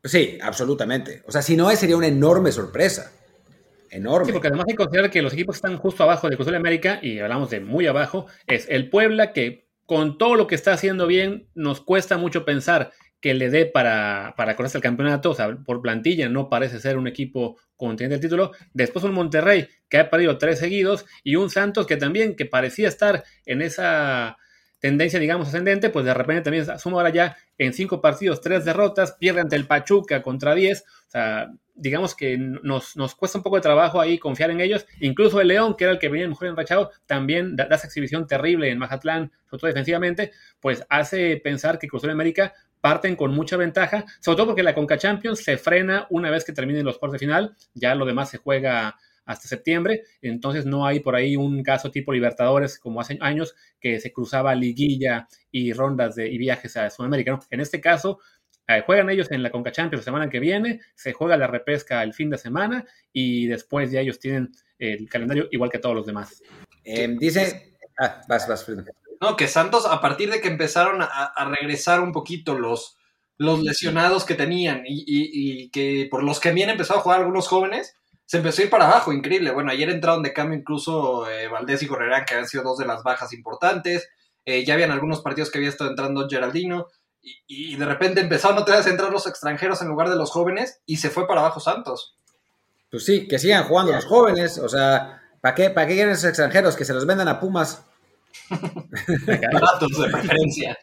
[0.03, 1.23] Sí, absolutamente.
[1.25, 3.11] O sea, si no, sería una enorme sorpresa.
[3.89, 4.27] Enorme.
[4.27, 6.49] Sí, porque además hay que considerar que los equipos que están justo abajo de Cruz
[6.51, 10.55] y América, y hablamos de muy abajo, es el Puebla, que con todo lo que
[10.55, 15.31] está haciendo bien, nos cuesta mucho pensar que le dé para, para correrse el campeonato.
[15.31, 18.51] O sea, por plantilla no parece ser un equipo contendiente el título.
[18.73, 22.87] Después un Monterrey que ha perdido tres seguidos y un Santos que también, que parecía
[22.87, 24.37] estar en esa
[24.79, 29.13] tendencia, digamos, ascendente, pues de repente también suma ahora ya en cinco partidos tres derrotas,
[29.13, 30.83] pierde ante el Pachuca contra diez.
[31.07, 34.85] O sea, digamos que nos, nos, cuesta un poco de trabajo ahí confiar en ellos.
[34.99, 38.69] Incluso el León, que era el que venía mejor enrachado, también da, esa exhibición terrible
[38.69, 44.05] en Mazatlán, sobre todo defensivamente, pues hace pensar que Cruz América parten con mucha ventaja,
[44.19, 47.25] sobre todo porque la Conca Champions se frena una vez que terminen los cuartos de
[47.25, 51.91] final, ya lo demás se juega hasta septiembre, entonces no hay por ahí un caso
[51.91, 56.89] tipo Libertadores como hace años que se cruzaba liguilla y rondas de, y viajes a
[56.89, 57.39] Sudamérica.
[57.51, 58.19] En este caso,
[58.69, 62.03] eh, juegan ellos en la Conca Champions la semana que viene, se juega la repesca
[62.03, 66.05] el fin de semana y después ya ellos tienen el calendario igual que todos los
[66.05, 66.41] demás.
[66.83, 68.65] Em, dice, ah, vas, vas,
[69.21, 72.97] No, que Santos, a partir de que empezaron a, regresar un poquito los,
[73.37, 77.97] los lesionados que tenían y, que por los que habían empezado a jugar algunos jóvenes,
[78.27, 79.51] se empezó a ir para abajo, increíble.
[79.51, 82.85] Bueno, ayer entraron de cambio incluso eh, Valdés y Correrán, que habían sido dos de
[82.85, 84.09] las bajas importantes.
[84.45, 86.87] Eh, ya habían algunos partidos que había estado entrando Geraldino
[87.21, 90.81] y, de repente empezaron otra vez a entrar los extranjeros en lugar de los jóvenes
[90.85, 92.17] y se fue para abajo Santos.
[92.91, 96.25] Pues sí, que sigan jugando los jóvenes, o sea, ¿para qué, para qué quieren esos
[96.25, 96.75] extranjeros?
[96.75, 97.85] Que se los vendan a Pumas.
[98.49, 100.77] Baratos de preferencia.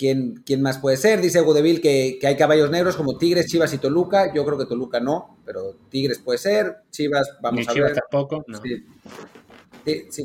[0.00, 1.20] ¿Quién, ¿Quién, más puede ser?
[1.20, 4.32] Dice Gudeville que, que, hay caballos negros como Tigres, Chivas y Toluca.
[4.32, 6.78] Yo creo que Toluca no, pero Tigres puede ser.
[6.90, 8.00] Chivas, vamos a Chivas ver.
[8.00, 8.62] tampoco, no.
[8.62, 8.86] Sí.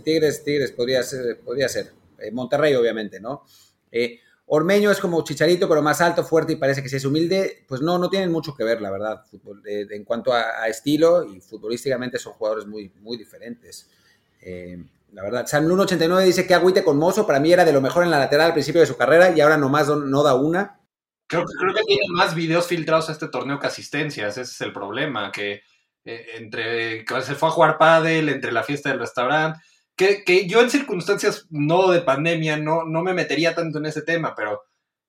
[0.02, 1.42] Tigres, Tigres podría ser.
[1.42, 1.92] Podría ser.
[2.20, 3.44] Eh, Monterrey, obviamente, ¿no?
[3.92, 7.66] Eh, Ormeño es como Chicharito, pero más alto, fuerte y parece que sí es humilde.
[7.68, 11.42] Pues no, no tienen mucho que ver, la verdad, fútbol, en cuanto a, estilo y
[11.42, 13.90] futbolísticamente son jugadores muy, muy diferentes.
[15.16, 18.04] La verdad, San 89 dice que agüite con Mozo, para mí era de lo mejor
[18.04, 20.82] en la lateral al principio de su carrera y ahora nomás no, da una.
[21.26, 24.74] Creo, creo, que tiene más videos filtrados a este torneo que asistencias, ese es el
[24.74, 25.62] problema, que
[26.04, 29.62] eh, entre que se fue a jugar pádel, entre la fiesta del restaurante,
[29.96, 34.36] que, yo en circunstancias no de pandemia no, no me metería tanto en ese tema,
[34.36, 34.64] pero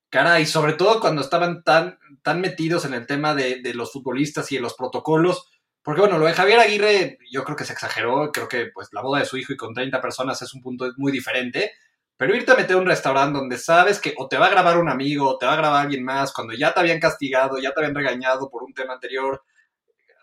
[0.08, 4.54] caray, sobre todo cuando estaban tan, tan metidos en el tema de, los futbolistas y
[4.54, 5.50] de los protocolos,
[5.86, 9.02] porque bueno, lo de Javier Aguirre yo creo que se exageró, creo que pues la
[9.02, 11.74] boda de su hijo y con 30 personas es un punto muy diferente,
[12.16, 14.78] pero irte a meter a un restaurante donde sabes que o te va a grabar
[14.78, 17.70] un amigo o te va a grabar alguien más, cuando ya te habían castigado, ya
[17.70, 19.44] te habían regañado por un tema anterior,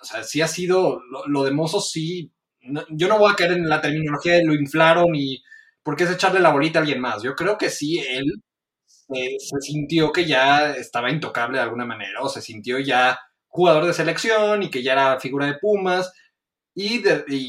[0.02, 2.34] o sea, sí ha sido, lo, de Mozo sí
[2.89, 5.41] yo no voy a caer en la terminología de lo inflaron y
[5.82, 7.23] porque es echarle la bolita a alguien más.
[7.23, 8.26] Yo creo que sí, él
[9.08, 13.17] se sintió que ya estaba intocable de alguna manera, o se sintió ya
[13.54, 16.12] jugador de selección y que ya era figura de Pumas.
[16.76, 17.04] Y,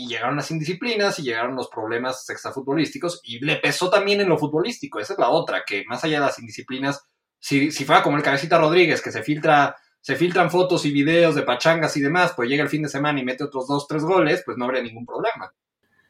[0.06, 5.00] llegaron las indisciplinas y llegaron los problemas extrafutbolísticos y le pesó también en lo futbolístico.
[5.00, 7.00] Esa es la otra, que más allá de las indisciplinas,
[7.38, 11.34] si, si fuera como el cabecita Rodríguez, que se filtra se filtran fotos y videos
[11.34, 14.02] de pachangas y demás, pues llega el fin de semana y mete otros dos, tres
[14.02, 15.50] goles, pues no habría ningún problema.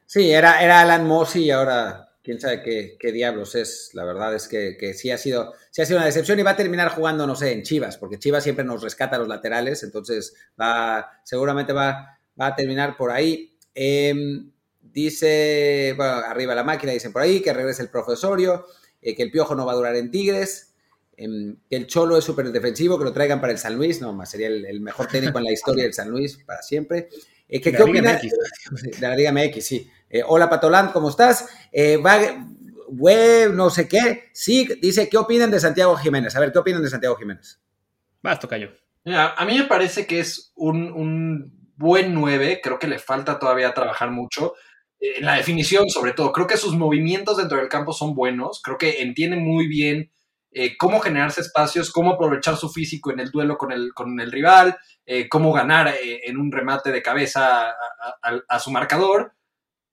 [0.04, 2.62] Sí, era, era Alan Moss y ahora quién sabe
[2.98, 3.90] qué, diablos es.
[3.92, 6.56] La verdad es que, sí, ha sido, sí ha sido una decepción y va a
[6.56, 11.20] terminar jugando, no sé, en Chivas, porque Chivas siempre nos rescata los laterales, entonces va,
[11.22, 13.56] seguramente va, va a terminar por ahí.
[13.74, 18.66] Em, dice, bueno, arriba la máquina, dicen por ahí, que regrese el profesorio,
[19.02, 20.70] eh, que el piojo no va a durar en Tigres.
[21.16, 24.12] em, que el Cholo es súper defensivo, que lo traigan para el San Luis, no,
[24.12, 27.08] más sería el, mejor técnico en la historia del San Luis para siempre.
[27.48, 28.18] Eh, ¿qué, ¿qué opina?
[28.18, 29.88] De la Liga MX, sí.
[30.14, 31.48] Eh, hola Patolán, ¿cómo estás?
[31.72, 31.98] Eh,
[32.87, 34.31] web, no sé qué.
[34.33, 36.37] Sí, dice, ¿qué opinan de Santiago Jiménez?
[36.37, 37.61] A ver, ¿qué opinan de Santiago Jiménez?
[38.22, 38.70] Vas, Tocayo.
[39.07, 43.74] a mí me parece que es un, un buen 9, creo que le falta todavía
[43.74, 44.55] trabajar mucho.
[45.00, 48.62] En eh, la definición, sobre todo, creo que sus movimientos dentro del campo son buenos,
[48.62, 50.12] creo que entiende muy bien
[50.53, 54.31] eh, cómo generarse espacios, cómo aprovechar su físico en el duelo con el, con el
[54.31, 57.74] rival, eh, cómo ganar en un remate de cabeza
[58.48, 59.33] a, su marcador.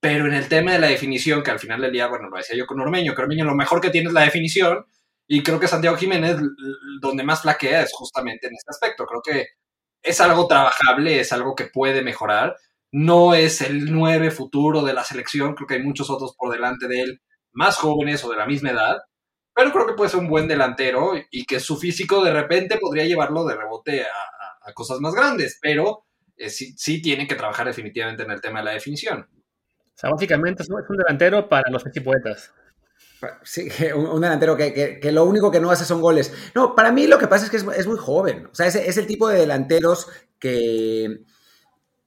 [0.02, 2.58] Pero en el tema de la definición, que al final del día, bueno, lo decía
[2.58, 4.86] yo con Ormeño, que Ormeño lo mejor que tiene es la definición,
[5.28, 6.38] y creo que Santiago Jiménez,
[7.00, 9.06] donde más flaquea es justamente en este aspecto.
[9.06, 9.48] Creo que
[10.02, 12.58] es algo trabajable, es algo que puede mejorar.
[12.92, 16.88] No es el nueve futuro de la selección, creo que hay muchos otros por delante
[16.88, 17.22] de él,
[17.54, 18.98] más jóvenes o de la misma edad,
[19.54, 23.06] pero creo que puede ser un buen delantero y que su físico de repente podría
[23.06, 26.06] llevarlo de rebote a, cosas más grandes, pero
[26.38, 29.28] eh, sí, sí tiene que trabajar definitivamente en el tema de la definición.
[30.02, 32.52] Sea, básicamente es un delantero para los equipoetas.
[33.44, 36.34] Sí, un, delantero que, lo único que no hace son goles.
[36.56, 38.48] No, para mí lo que pasa es que es, muy joven.
[38.52, 40.08] O sea, es, es, el tipo de delanteros
[40.40, 41.22] que,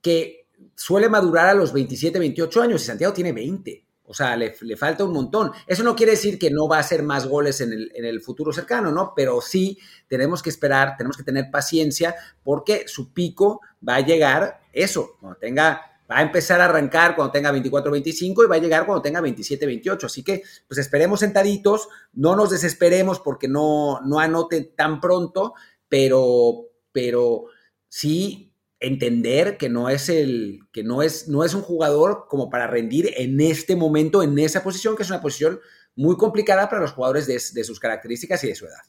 [0.02, 3.86] que suele madurar a los 27, 28 años y Santiago tiene 20.
[4.06, 5.52] O sea, le, falta un montón.
[5.64, 8.20] Eso no quiere decir que no va a hacer más goles en el, en el,
[8.20, 9.12] futuro cercano, ¿no?
[9.14, 9.78] Pero sí
[10.08, 15.38] tenemos que esperar, tenemos que tener paciencia porque su pico va a llegar, eso, cuando
[15.38, 19.00] tenga Va a empezar a arrancar cuando tenga 24, 25 y va a llegar cuando
[19.00, 20.06] tenga 27, 28.
[20.06, 25.54] Así que, pues esperemos sentaditos, no nos desesperemos porque no, no anote tan pronto,
[25.88, 27.46] pero, pero
[27.88, 32.66] sí entender que no es el, que no es, no es un jugador como para
[32.66, 35.60] rendir en este momento, en esa posición, que es una posición
[35.96, 38.82] muy complicada para los jugadores de, sus características y de su edad.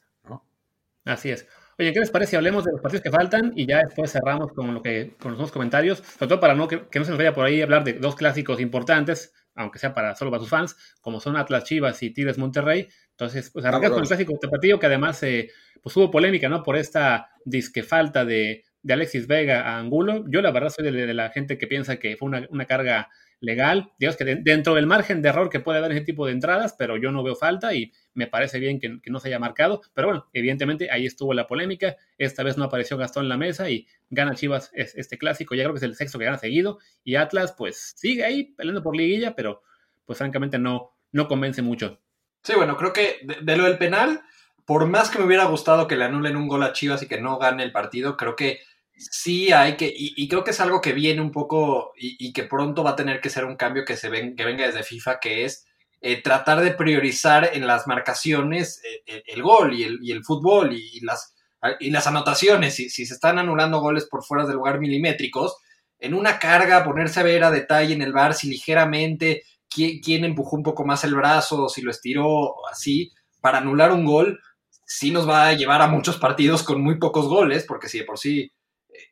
[1.04, 1.46] Así es.
[1.78, 2.36] Oye, ¿qué les parece?
[2.36, 5.40] Hablemos de los partidos que faltan y ya después cerramos con, lo que, con los
[5.40, 7.94] dos comentarios, sobre todo para no, que, no se nos vaya por ahí hablar de
[7.94, 12.10] dos clásicos importantes, aunque sea para solo para sus fans, como son Atlas Chivas y
[12.10, 12.88] Tigres Monterrey.
[13.10, 15.50] Entonces, pues arrancamos con el clásico tapatío, que además eh,
[15.82, 16.62] pues hubo polémica, ¿no?
[16.62, 20.24] Por esta disque falta de, de Alexis Vega a Angulo.
[20.28, 23.92] Yo la verdad soy de, la gente que piensa que fue una, una carga legal,
[23.98, 26.96] digamos que dentro del margen de error que puede haber ese tipo de entradas, pero
[26.96, 30.28] yo no veo falta y me parece bien que, no se haya marcado, pero bueno,
[30.32, 34.34] evidentemente ahí estuvo la polémica, esta vez no apareció Gastón en la mesa y gana
[34.34, 37.94] Chivas este clásico, ya creo que es el sexto que gana seguido, y Atlas pues
[37.96, 39.62] sigue ahí peleando por liguilla, pero
[40.06, 42.00] pues francamente no, no convence mucho.
[42.42, 44.22] Sí, bueno, creo que de, lo del penal,
[44.64, 47.20] por más que me hubiera gustado que le anulen un gol a Chivas y que
[47.20, 48.60] no gane el partido, creo que
[48.96, 52.82] sí hay que, y, creo que es algo que viene un poco y, que pronto
[52.82, 55.44] va a tener que ser un cambio que, se ven, que venga desde FIFA, que
[55.44, 55.66] es
[56.00, 60.72] eh, tratar de priorizar en las marcaciones eh, el, gol y el, y el fútbol
[60.72, 61.34] y, las,
[61.80, 62.74] y las anotaciones.
[62.74, 65.56] Si, si se están anulando goles por fuera del lugar milimétricos,
[65.98, 70.24] en una carga ponerse a ver a detalle en el bar si ligeramente quién, quién
[70.24, 74.40] empujó un poco más el brazo, si lo estiró así, para anular un gol,
[74.84, 78.04] sí nos va a llevar a muchos partidos con muy pocos goles, porque si de
[78.04, 78.50] por sí eh,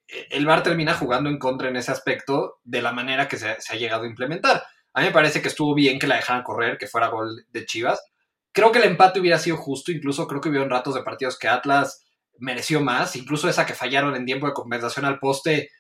[0.09, 3.77] el VAR termina jugando en contra en ese aspecto de la manera que se, ha
[3.77, 4.63] llegado a implementar.
[4.93, 7.67] A mí me parece que estuvo bien que la dejaran correr, que fuera gol de
[7.67, 8.01] Chivas.
[8.53, 11.49] Creo que el empate hubiera sido justo, incluso creo que hubo ratos de partidos que
[11.49, 12.05] Atlas
[12.39, 15.71] mereció más, incluso esa que fallaron en tiempo de compensación al poste,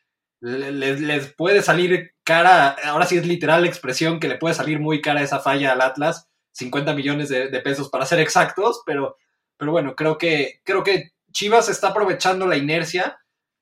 [0.41, 5.01] les, puede salir cara, ahora sí es literal la expresión que le puede salir muy
[5.01, 9.17] cara esa falla al Atlas, 50 millones de, pesos para ser exactos, pero,
[9.57, 13.19] pero bueno, creo que, creo que Chivas está aprovechando la inercia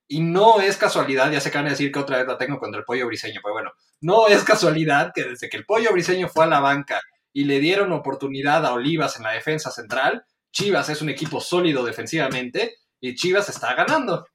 [0.09, 2.79] y no es casualidad, ya se van a decir que otra vez la tengo contra
[2.79, 6.45] el pollo briseño, pero bueno, no es casualidad que desde que el pollo briseño fue
[6.45, 7.01] a la banca
[7.33, 11.85] y le dieron oportunidad a Olivas en la defensa central, Chivas es un equipo sólido
[11.85, 14.27] defensivamente y Chivas está ganando.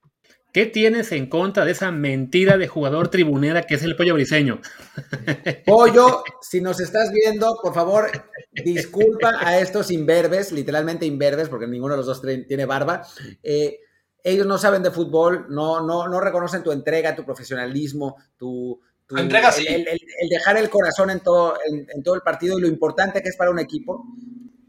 [0.51, 4.59] ¿Qué tienes en contra de esa mentira de jugador tribunera que es el pollo briseño?
[5.67, 8.09] Pollo, si nos estás viendo, por favor,
[8.51, 13.05] disculpa a estos imberbes, literalmente imberbes, porque ninguno de los dos tiene barba.
[13.43, 13.77] Eh,
[14.27, 18.79] ellos no saben de fútbol, no, no, no reconocen tu entrega, tu profesionalismo, tu,
[19.15, 23.29] entrega el, dejar el corazón en todo, en, todo el partido y lo importante que
[23.29, 24.05] es para un equipo.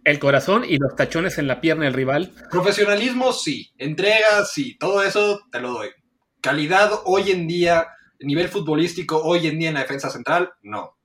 [0.05, 2.33] El corazón y los tachones en la pierna del rival.
[2.51, 3.73] Profesionalismo, sí.
[3.77, 4.79] Entrega, sí.
[4.79, 5.89] Todo eso te lo doy.
[6.41, 7.89] Calidad hoy en día,
[8.21, 10.97] nivel futbolístico hoy en día en la defensa central, no.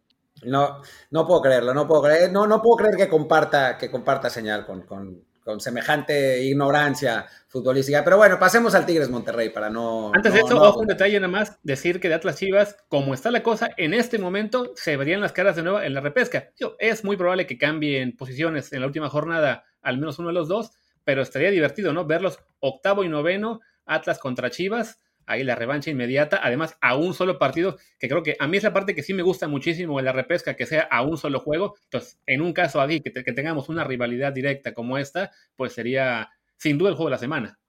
[0.43, 4.29] No, no puedo creerlo, no puedo creer, no, no puedo creer que comparta, que comparta
[4.29, 5.23] señal con, con
[5.57, 8.03] semejante ignorancia futbolística.
[8.03, 10.11] Pero bueno, pasemos al Tigres Monterrey para no.
[10.13, 13.31] Antes de eso, ojo un detalle nada más: decir que de Atlas Chivas, como está
[13.31, 16.49] la cosa, en este momento se verían las caras de nuevo en la repesca.
[16.79, 20.47] es muy probable que cambien posiciones en la última jornada, al menos uno de los
[20.47, 20.71] dos,
[21.03, 22.05] pero estaría divertido, ¿no?
[22.05, 27.39] Verlos octavo y noveno, Atlas contra Chivas, ahí la revancha inmediata, además a un solo
[27.39, 30.05] partido, que creo que a mí es la parte que sí me gusta muchísimo en
[30.05, 31.75] la repesca, que sea a un solo juego.
[31.85, 36.29] Entonces, en un caso aquí, que, que tengamos una rivalidad directa como esta, pues sería
[36.57, 37.59] sin duda el juego de la semana.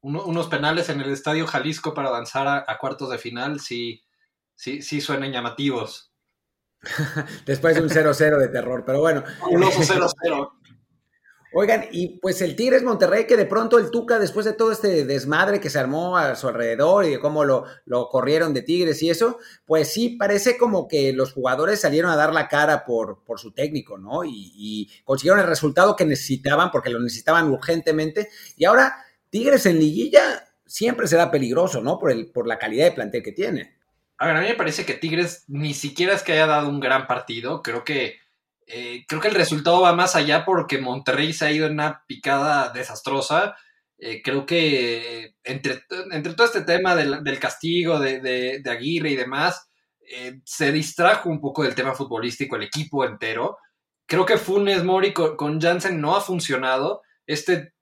[0.00, 4.02] unos penales en el Estadio Jalisco para avanzar a, cuartos de final, sí,
[4.54, 6.12] sí, sí suenan llamativos.
[7.46, 9.22] Después de un 0-0 de terror, pero bueno.
[9.50, 10.52] Un 0-0.
[11.54, 15.04] Oigan, y pues el Tigres Monterrey, que de pronto el Tuca, después de todo este
[15.04, 19.02] desmadre que se armó a su alrededor y de cómo lo, lo corrieron de Tigres
[19.02, 23.22] y eso, pues sí, parece como que los jugadores salieron a dar la cara por,
[23.24, 24.24] por su técnico, ¿no?
[24.24, 28.28] Y, y consiguieron el resultado que necesitaban, porque lo necesitaban urgentemente.
[28.56, 28.96] Y ahora,
[29.28, 31.98] Tigres en liguilla siempre será peligroso, ¿no?
[31.98, 33.76] Por, el, por la calidad de plantel que tiene.
[34.16, 36.80] A ver, a mí me parece que Tigres ni siquiera es que haya dado un
[36.80, 37.62] gran partido.
[37.62, 38.21] Creo que
[38.74, 42.04] eh, creo que el resultado va más allá porque Monterrey se ha ido en una
[42.06, 43.54] picada desastrosa.
[43.98, 49.68] Eh, creo que entre, entre, todo este tema del, castigo de, Aguirre y demás,
[50.10, 53.58] eh, se distrajo un poco del tema futbolístico el equipo entero.
[54.06, 57.02] Creo que Funes Mori con, Jansen no ha funcionado.
[57.26, 57.74] Este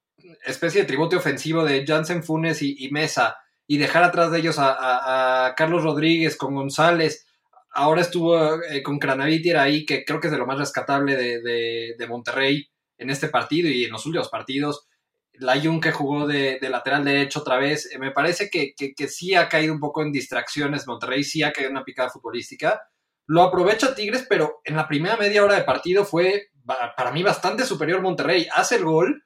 [0.44, 3.36] especie de tribote ofensivo de Jansen, Funes y, Mesa
[3.68, 7.26] y dejar atrás de ellos a Carlos Rodríguez con González
[7.72, 12.06] ahora estuvo eh, con Cranavitier ahí, que creo que es de lo más rescatable de,
[12.08, 12.68] Monterrey
[12.98, 14.86] en este partido y en los últimos partidos.
[15.34, 19.48] Layun que jugó de, lateral derecho otra vez, eh, me parece que, que, sí ha
[19.48, 20.86] caído un poco en distracciones.
[20.86, 22.82] Monterrey sí ha caído en una picada futbolística.
[23.26, 27.64] Lo aprovecha Tigres, pero en la primera media hora de partido fue para mí bastante
[27.64, 28.48] superior Monterrey.
[28.52, 29.24] Hace el gol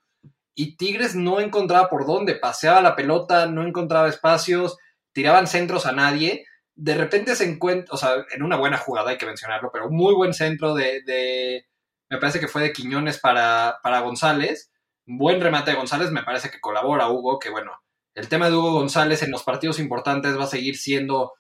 [0.55, 2.37] y Tigres no encontraba por dónde.
[2.37, 4.77] Paseaba la pelota, no encontraba espacios,
[5.13, 6.45] tiraban centros a nadie
[6.77, 10.15] de repente se encuentra, o sea, en una buena jugada hay que mencionarlo, pero muy
[10.15, 11.67] buen centro de,
[12.11, 14.73] me parece que fue de Quiñones para, para González,
[15.07, 17.73] buen remate de González, me parece que colabora Hugo, que bueno,
[18.15, 21.33] el tema de Hugo González en los partidos importantes va a seguir siendo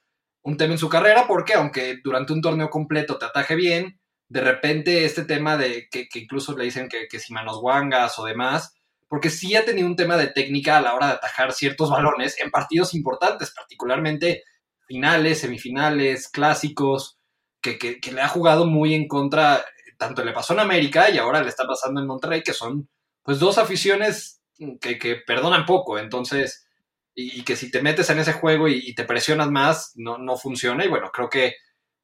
[0.42, 4.40] un tema en su carrera, porque aunque durante un torneo completo te ataje bien, de
[4.40, 8.74] repente este tema de que, incluso le dicen que, que si manos guangas o demás,
[9.08, 12.38] porque sí ha tenido un tema de técnica a la hora de atajar ciertos balones
[12.40, 14.42] en partidos importantes, particularmente
[14.86, 17.18] finales, semifinales, clásicos,
[17.60, 19.64] que, le ha jugado muy en contra,
[19.98, 22.88] tanto le pasó en América y ahora le está pasando en Monterrey, que son
[23.22, 24.42] pues dos aficiones
[24.80, 26.68] que, perdonan poco, entonces,
[27.14, 30.84] y, que si te metes en ese juego y, te presionas más, no, no funciona,
[30.84, 31.54] y bueno, creo que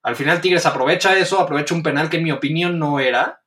[0.02, 3.40] al final Tigres aprovecha eso, aprovecha un penal que en mi opinión no era,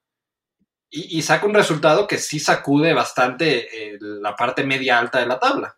[0.96, 5.40] y, saca un resultado que sí sacude bastante eh, la parte media alta de la
[5.40, 5.76] tabla.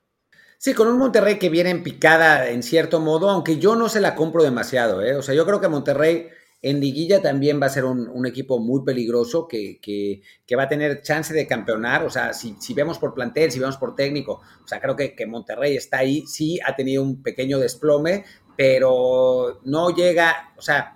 [0.58, 4.02] Sí, con un Monterrey que viene en picada en cierto modo, aunque yo no se
[4.02, 5.02] la compro demasiado.
[5.04, 5.16] ¿eh?
[5.16, 6.30] O sea, yo creo que Monterrey
[6.62, 10.22] en liguilla también va a ser un, equipo muy peligroso que,
[10.58, 12.04] va a tener chance de campeonar.
[12.04, 15.76] O sea, si, vemos por plantel, si vemos por técnico, o sea, creo que, Monterrey
[15.78, 18.26] está ahí, sí ha tenido un pequeño desplome,
[18.58, 20.96] pero no llega, o sea,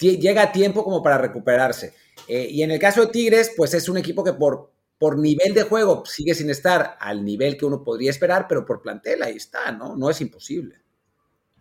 [0.00, 1.94] llega a tiempo como para recuperarse.
[2.26, 5.54] Eh, y en el caso de Tigres, pues es un equipo que por, por nivel
[5.54, 9.36] de juego sigue sin estar al nivel que uno podría esperar, pero por plantel ahí
[9.36, 9.96] está, ¿no?
[9.96, 10.82] No es imposible.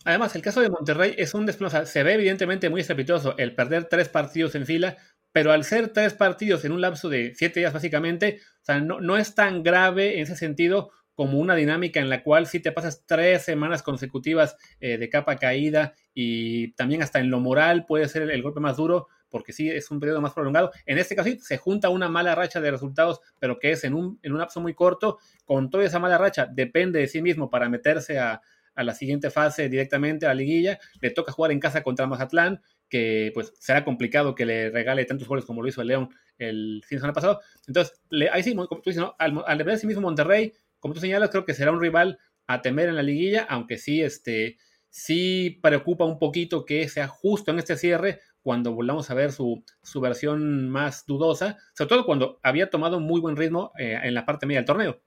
[0.06, 3.86] Además, el caso de Monterrey es un desplome, se ve evidentemente muy estrepitoso el perder
[3.86, 4.98] tres partidos en fila,
[5.32, 9.02] pero al ser tres partidos en un lapso de siete días básicamente, o sea, no,
[9.02, 12.72] no es tan grave en ese sentido como una dinámica en la cual si te
[12.72, 18.08] pasas tres semanas consecutivas eh, de capa caída y también hasta en lo moral puede
[18.08, 20.72] ser el golpe más duro, porque sí es un periodo más prolongado.
[20.86, 24.20] En este caso se junta una mala racha de resultados, pero que es en un,
[24.22, 27.70] en un lapso muy corto, con toda esa mala racha, depende de sí mismo para
[27.70, 28.42] meterse a,
[28.76, 33.32] la siguiente fase directamente a la liguilla, le toca jugar en casa contra Mazatlán, que
[33.34, 36.98] pues será complicado que le regale tantos goles como lo hizo el León el fin
[36.98, 37.40] de semana pasado.
[37.66, 38.00] Entonces,
[38.32, 41.44] ahí sí, como tú dices, al, al ver sí mismo Monterrey, como tú señalas, creo
[41.44, 44.58] que será un rival a temer en la liguilla, aunque sí, este,
[44.90, 49.62] sí preocupa un poquito que sea justo en este cierre cuando volvamos a ver su,
[50.02, 54.46] versión más dudosa, sobre todo cuando había tomado muy buen ritmo eh, en la parte
[54.46, 55.02] media del torneo.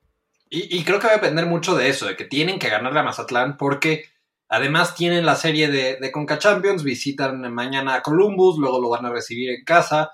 [0.51, 3.03] Y, creo que va a depender mucho de eso, de que tienen que ganarle a
[3.03, 4.05] Mazatlán porque
[4.47, 9.07] además tienen la serie de, de Conca Champions, visitan mañana a Columbus, luego lo van
[9.07, 10.11] a recibir en casa.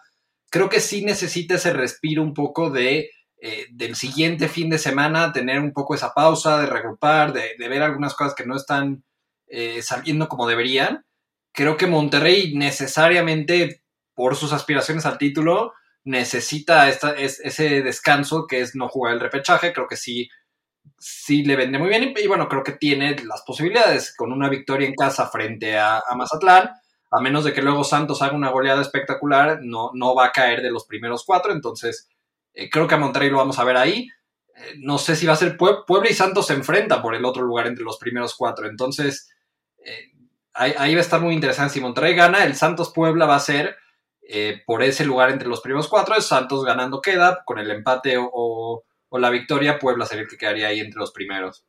[0.49, 3.11] Creo que sí necesita ese respiro un poco de
[3.43, 7.83] eh, del siguiente fin de semana, tener un poco esa pausa, de regrupar, de, ver
[7.83, 9.03] algunas cosas que no están
[9.49, 11.05] eh, saliendo como deberían.
[11.57, 13.83] Creo que Monterrey necesariamente,
[14.15, 15.73] por sus aspiraciones al título,
[16.05, 19.73] necesita ese descanso que es no jugar el repechaje.
[19.73, 20.29] Creo que sí,
[20.99, 24.87] sí le vende muy bien y, bueno, creo que tiene las posibilidades con una victoria
[24.87, 26.71] en casa frente a, Mazatlán
[27.11, 30.61] a menos de que luego Santos haga una goleada espectacular, no, no va a caer
[30.63, 32.09] de los primeros cuatro, entonces
[32.57, 34.09] Eh, creo que a Monterrey lo vamos a ver ahí.
[34.57, 37.43] Eh, no sé si va a ser Puebla y Santos se enfrenta por el otro
[37.43, 38.67] lugar entre los primeros cuatro.
[38.67, 39.29] Entonces,
[39.85, 40.13] eh,
[40.57, 41.75] ahí, va a estar muy interesante.
[41.75, 43.77] Si Monterrey gana, el Santos Puebla va a ser
[44.67, 46.17] por ese lugar entre los primeros cuatro.
[46.17, 50.37] Es Santos ganando queda, con el empate o, o la victoria, Puebla sería el que
[50.37, 51.65] quedaría ahí entre los primeros.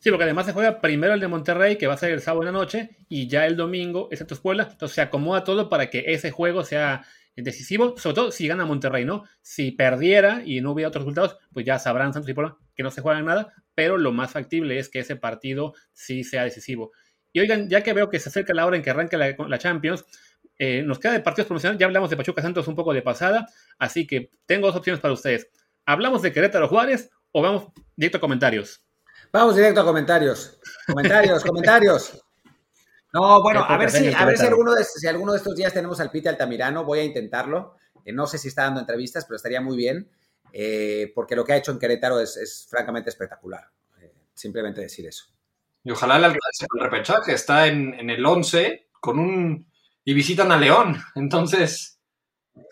[0.00, 2.42] Sí, porque además se juega primero el de Monterrey, que va a ser el sábado
[2.42, 4.68] en la noche, y ya el domingo es Santos Puebla.
[4.70, 7.04] Entonces se acomoda todo para que ese juego sea
[7.36, 9.24] decisivo, sobre todo si gana Monterrey, ¿no?
[9.42, 12.90] Si perdiera y no hubiera otros resultados, pues ya sabrán Santos y Puebla que no
[12.90, 16.92] se juegan nada, pero lo más factible es que ese partido sí sea decisivo.
[17.32, 20.04] Y oigan, ya que veo que se acerca la hora en que arranque la, Champions,
[20.58, 23.46] eh, nos queda de partidos promocionales, ya hablamos de Pachuca Santos un poco de pasada,
[23.78, 25.48] así que tengo dos opciones para ustedes.
[25.86, 28.84] ¿Hablamos de Querétaro Juárez o vamos directo a comentarios?
[29.32, 30.58] Vamos directo a comentarios.
[30.86, 32.22] Comentarios, comentarios.
[33.12, 35.72] No, bueno, a ver, si, a ver si, alguno de, si alguno de estos días
[35.72, 37.76] tenemos al Pite Altamirano, voy a intentarlo.
[38.04, 40.08] Eh, no sé si está dando entrevistas, pero estaría muy bien,
[40.52, 43.68] eh, porque lo que ha hecho en Querétaro es, francamente espectacular.
[44.32, 45.26] Simplemente decir eso.
[45.84, 49.70] Y ojalá le alcance el repechaje, está en, en, el 11 con un...
[50.04, 52.00] y visitan a León, entonces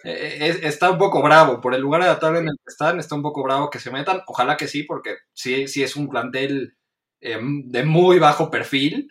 [0.04, 3.14] está un poco bravo, por el lugar de la tabla en el que están, está
[3.14, 6.76] un poco bravo que se metan, ojalá que sí, porque sí, sí es un plantel
[7.20, 9.08] de muy bajo perfil,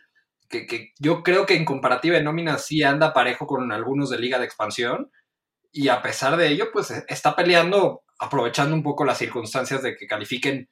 [0.47, 4.39] que, yo creo que en comparativa de nómina sí anda parejo con algunos de liga
[4.39, 5.11] de expansión.
[5.71, 10.07] Y a pesar de ello, pues está peleando aprovechando un poco las circunstancias de que
[10.07, 10.69] califiquen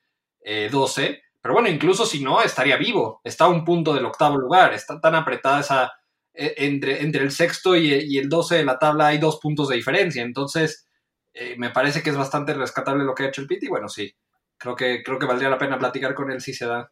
[0.72, 4.36] 12, eh, pero bueno, incluso si no, estaría vivo, está a un punto del octavo
[4.36, 5.94] lugar, está tan apretada esa,
[6.34, 9.76] e, entre, entre el sexto y, el 12 de la tabla hay dos puntos de
[9.76, 10.88] diferencia, entonces
[11.36, 14.12] eh, me parece que es bastante rescatable lo que ha hecho el Piti, bueno, sí,
[14.58, 16.90] creo que, creo que valdría la pena platicar con él si se da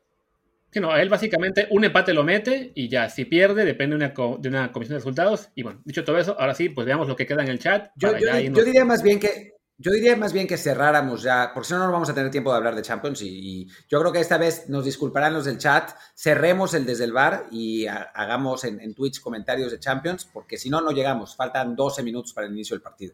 [0.80, 4.50] no, él básicamente un empate lo mete y ya, si pierde, depende de una, de
[4.50, 5.50] una comisión de resultados.
[5.56, 7.92] Y bueno, dicho todo eso, ahora sí, pues veamos lo que queda en el chat.
[7.96, 9.53] Yo, diría más bien que.
[9.84, 12.52] Yo diría más bien que cerráramos ya, porque si no, no vamos a tener tiempo
[12.52, 13.22] de hablar de Champions.
[13.22, 15.92] Y, yo creo que esta vez nos disculparán los del chat.
[16.16, 20.70] Cerremos el desde el bar y hagamos en, en Twitch comentarios de Champions, porque si
[20.70, 21.36] no, no llegamos.
[21.36, 23.14] Faltan 12 minutos para el inicio del partido.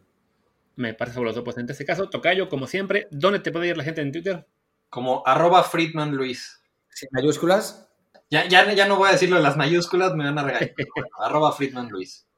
[0.76, 1.42] Me parece fabuloso.
[1.42, 4.46] Pues en este caso, Tocayo, como siempre, ¿dónde te puede ir la gente en Twitter?
[4.88, 6.62] Como arroba Friedman Luis.
[6.88, 7.88] ¿Sin mayúsculas?
[8.30, 10.72] Ya, ya, ya no voy a decirlo en las mayúsculas, me van a regañar.
[11.18, 12.29] arroba Friedman Luis.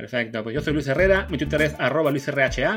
[0.00, 2.74] Perfecto, pues yo soy Luis Herrera, mi Twitter es arroba LuisRHA.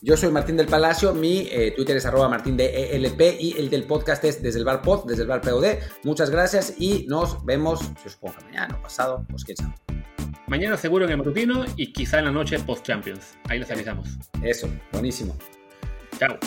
[0.00, 3.68] Yo soy Martín del Palacio, mi eh, Twitter es arroba Martín de ELP y el
[3.68, 5.66] del podcast es desde el bar pod, desde el bar POD.
[6.04, 9.74] Muchas gracias y nos vemos, yo supongo que mañana o pasado, pues quién sabe.
[10.46, 13.36] Mañana seguro en el matutino y quizá en la noche post Champions.
[13.50, 14.08] Ahí les avisamos.
[14.42, 15.36] Eso, buenísimo.
[16.18, 16.38] Chao.